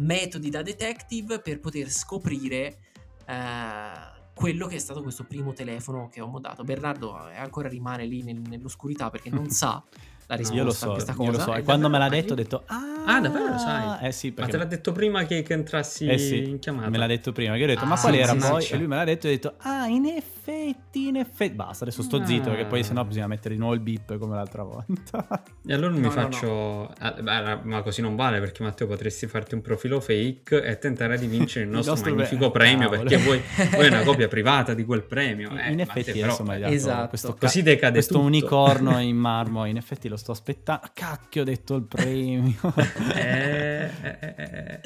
[0.00, 2.78] metodi da detective per poter scoprire
[3.26, 6.64] eh, quello che è stato questo primo telefono che ho modato.
[6.64, 9.82] Bernardo eh, ancora rimane lì nel, nell'oscurità perché non sa
[10.26, 11.30] la risposta io lo so, questa cosa.
[11.30, 11.54] Io lo so.
[11.54, 14.06] E quando me l'ha detto ho detto ah, ah davvero lo sai?
[14.06, 16.88] Eh sì, Ma te l'ha detto prima che, che entrassi eh sì, in chiamata?
[16.88, 18.62] Me l'ha detto prima, io ho detto ah, ma qual era sì, poi?
[18.62, 21.54] Sì, e lui me l'ha detto e ho detto ah in effetti, in effetti.
[21.54, 22.26] Basta, adesso sto ah.
[22.26, 25.42] zitto perché poi sennò bisogna mettere di nuovo il beep come l'altra volta.
[25.66, 26.46] E allora no, mi no, faccio...
[26.46, 26.92] No.
[26.98, 31.26] Ah, ma così non vale perché Matteo potresti farti un profilo fake e tentare di
[31.26, 33.08] vincere il nostro, il nostro magnifico be- premio cavolo.
[33.08, 35.50] perché vuoi, vuoi una copia privata di quel premio.
[35.56, 37.08] Eh, in effetti Matteo, insomma, esatto.
[37.08, 38.26] questo, così decade questo tutto.
[38.26, 42.58] unicorno in marmo, in effetti lo sto aspettando cacchio ho detto il premio.
[43.14, 44.80] eh, eh, eh.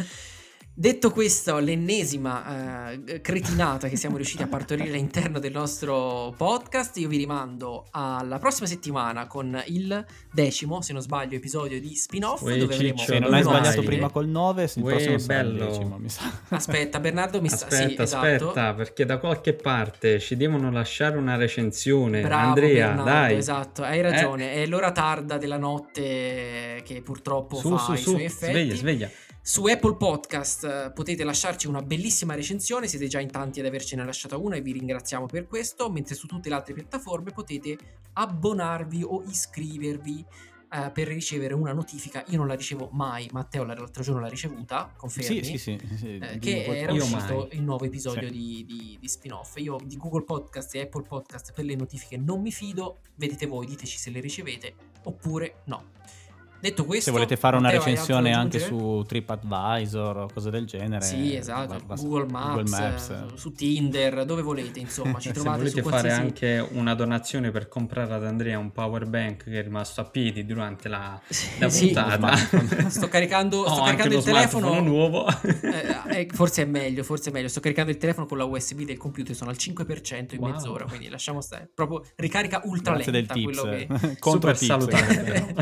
[0.79, 0.81] Eh.
[0.81, 7.09] Detto questo, l'ennesima uh, cretinata che siamo riusciti a partorire all'interno del nostro podcast, io
[7.09, 12.43] vi rimando alla prossima settimana con il decimo, se non sbaglio, episodio di spin-off.
[12.43, 15.65] Uè, dove avremo se non hai sbagliato prima col 9, il prossimo bello.
[15.65, 16.31] il decimo, mi sa.
[16.49, 17.77] Aspetta, Bernardo mi aspetta, sta...
[17.77, 18.75] Sì, aspetta, esatto.
[18.77, 22.21] perché da qualche parte ci devono lasciare una recensione.
[22.21, 23.37] Bravo, Andrea, Bernardo, dai.
[23.37, 24.63] Esatto, hai ragione, eh?
[24.63, 28.11] è l'ora tarda della notte che purtroppo su, fa su, i su.
[28.11, 28.53] suoi effetti.
[28.53, 29.11] Sveglia, sveglia.
[29.49, 34.05] Su Apple Podcast eh, potete lasciarci una bellissima recensione, siete già in tanti ad avercene
[34.05, 37.79] lasciata una e vi ringraziamo per questo, mentre su tutte le altre piattaforme potete
[38.13, 40.23] abbonarvi o iscrivervi
[40.71, 42.23] uh, per ricevere una notifica.
[42.29, 45.43] Io non la ricevo mai, Matteo l'altro giorno l'ha ricevuta, confermi?
[45.43, 45.97] Sì, sì, sì.
[45.97, 48.35] sì eh, che era uscito il nuovo episodio sì.
[48.35, 49.57] di, di, di, spin-off.
[49.57, 53.65] Io di Google Podcast e Apple Podcast per le notifiche non mi fido, vedete voi,
[53.65, 54.75] diteci se le ricevete
[55.05, 55.97] oppure no.
[56.61, 61.37] Detto questo, se volete fare una recensione anche su TripAdvisor o cose del genere, sì,
[61.37, 66.13] esatto, Google Maps, Google Maps, su Tinder, dove volete, insomma, ci trovate se volete fare
[66.13, 70.45] anche una donazione per comprare ad Andrea un power bank che è rimasto a piedi
[70.45, 71.21] durante la,
[71.59, 72.37] la sì, puntata.
[72.91, 75.27] sto caricando, sto oh, caricando il telefono nuovo.
[75.29, 77.49] eh, eh, forse è meglio, forse è meglio.
[77.49, 80.51] Sto caricando il telefono con la USB del computer, sono al 5% in wow.
[80.51, 81.71] mezz'ora, quindi lasciamo stare.
[81.73, 83.63] Proprio ricarica ultra Grazie lenta, del tips.
[83.63, 84.17] Che...
[84.19, 84.65] Contro tips.
[84.65, 85.55] salutare.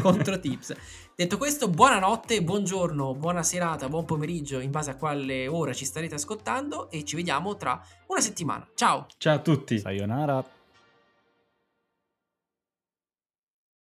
[0.00, 0.74] Contro tips.
[1.16, 6.16] Detto questo, buonanotte, buongiorno, buona serata, buon pomeriggio, in base a quale ora ci starete
[6.16, 8.68] ascoltando e ci vediamo tra una settimana.
[8.74, 9.06] Ciao!
[9.16, 9.78] Ciao a tutti!
[9.78, 10.53] Sayonara!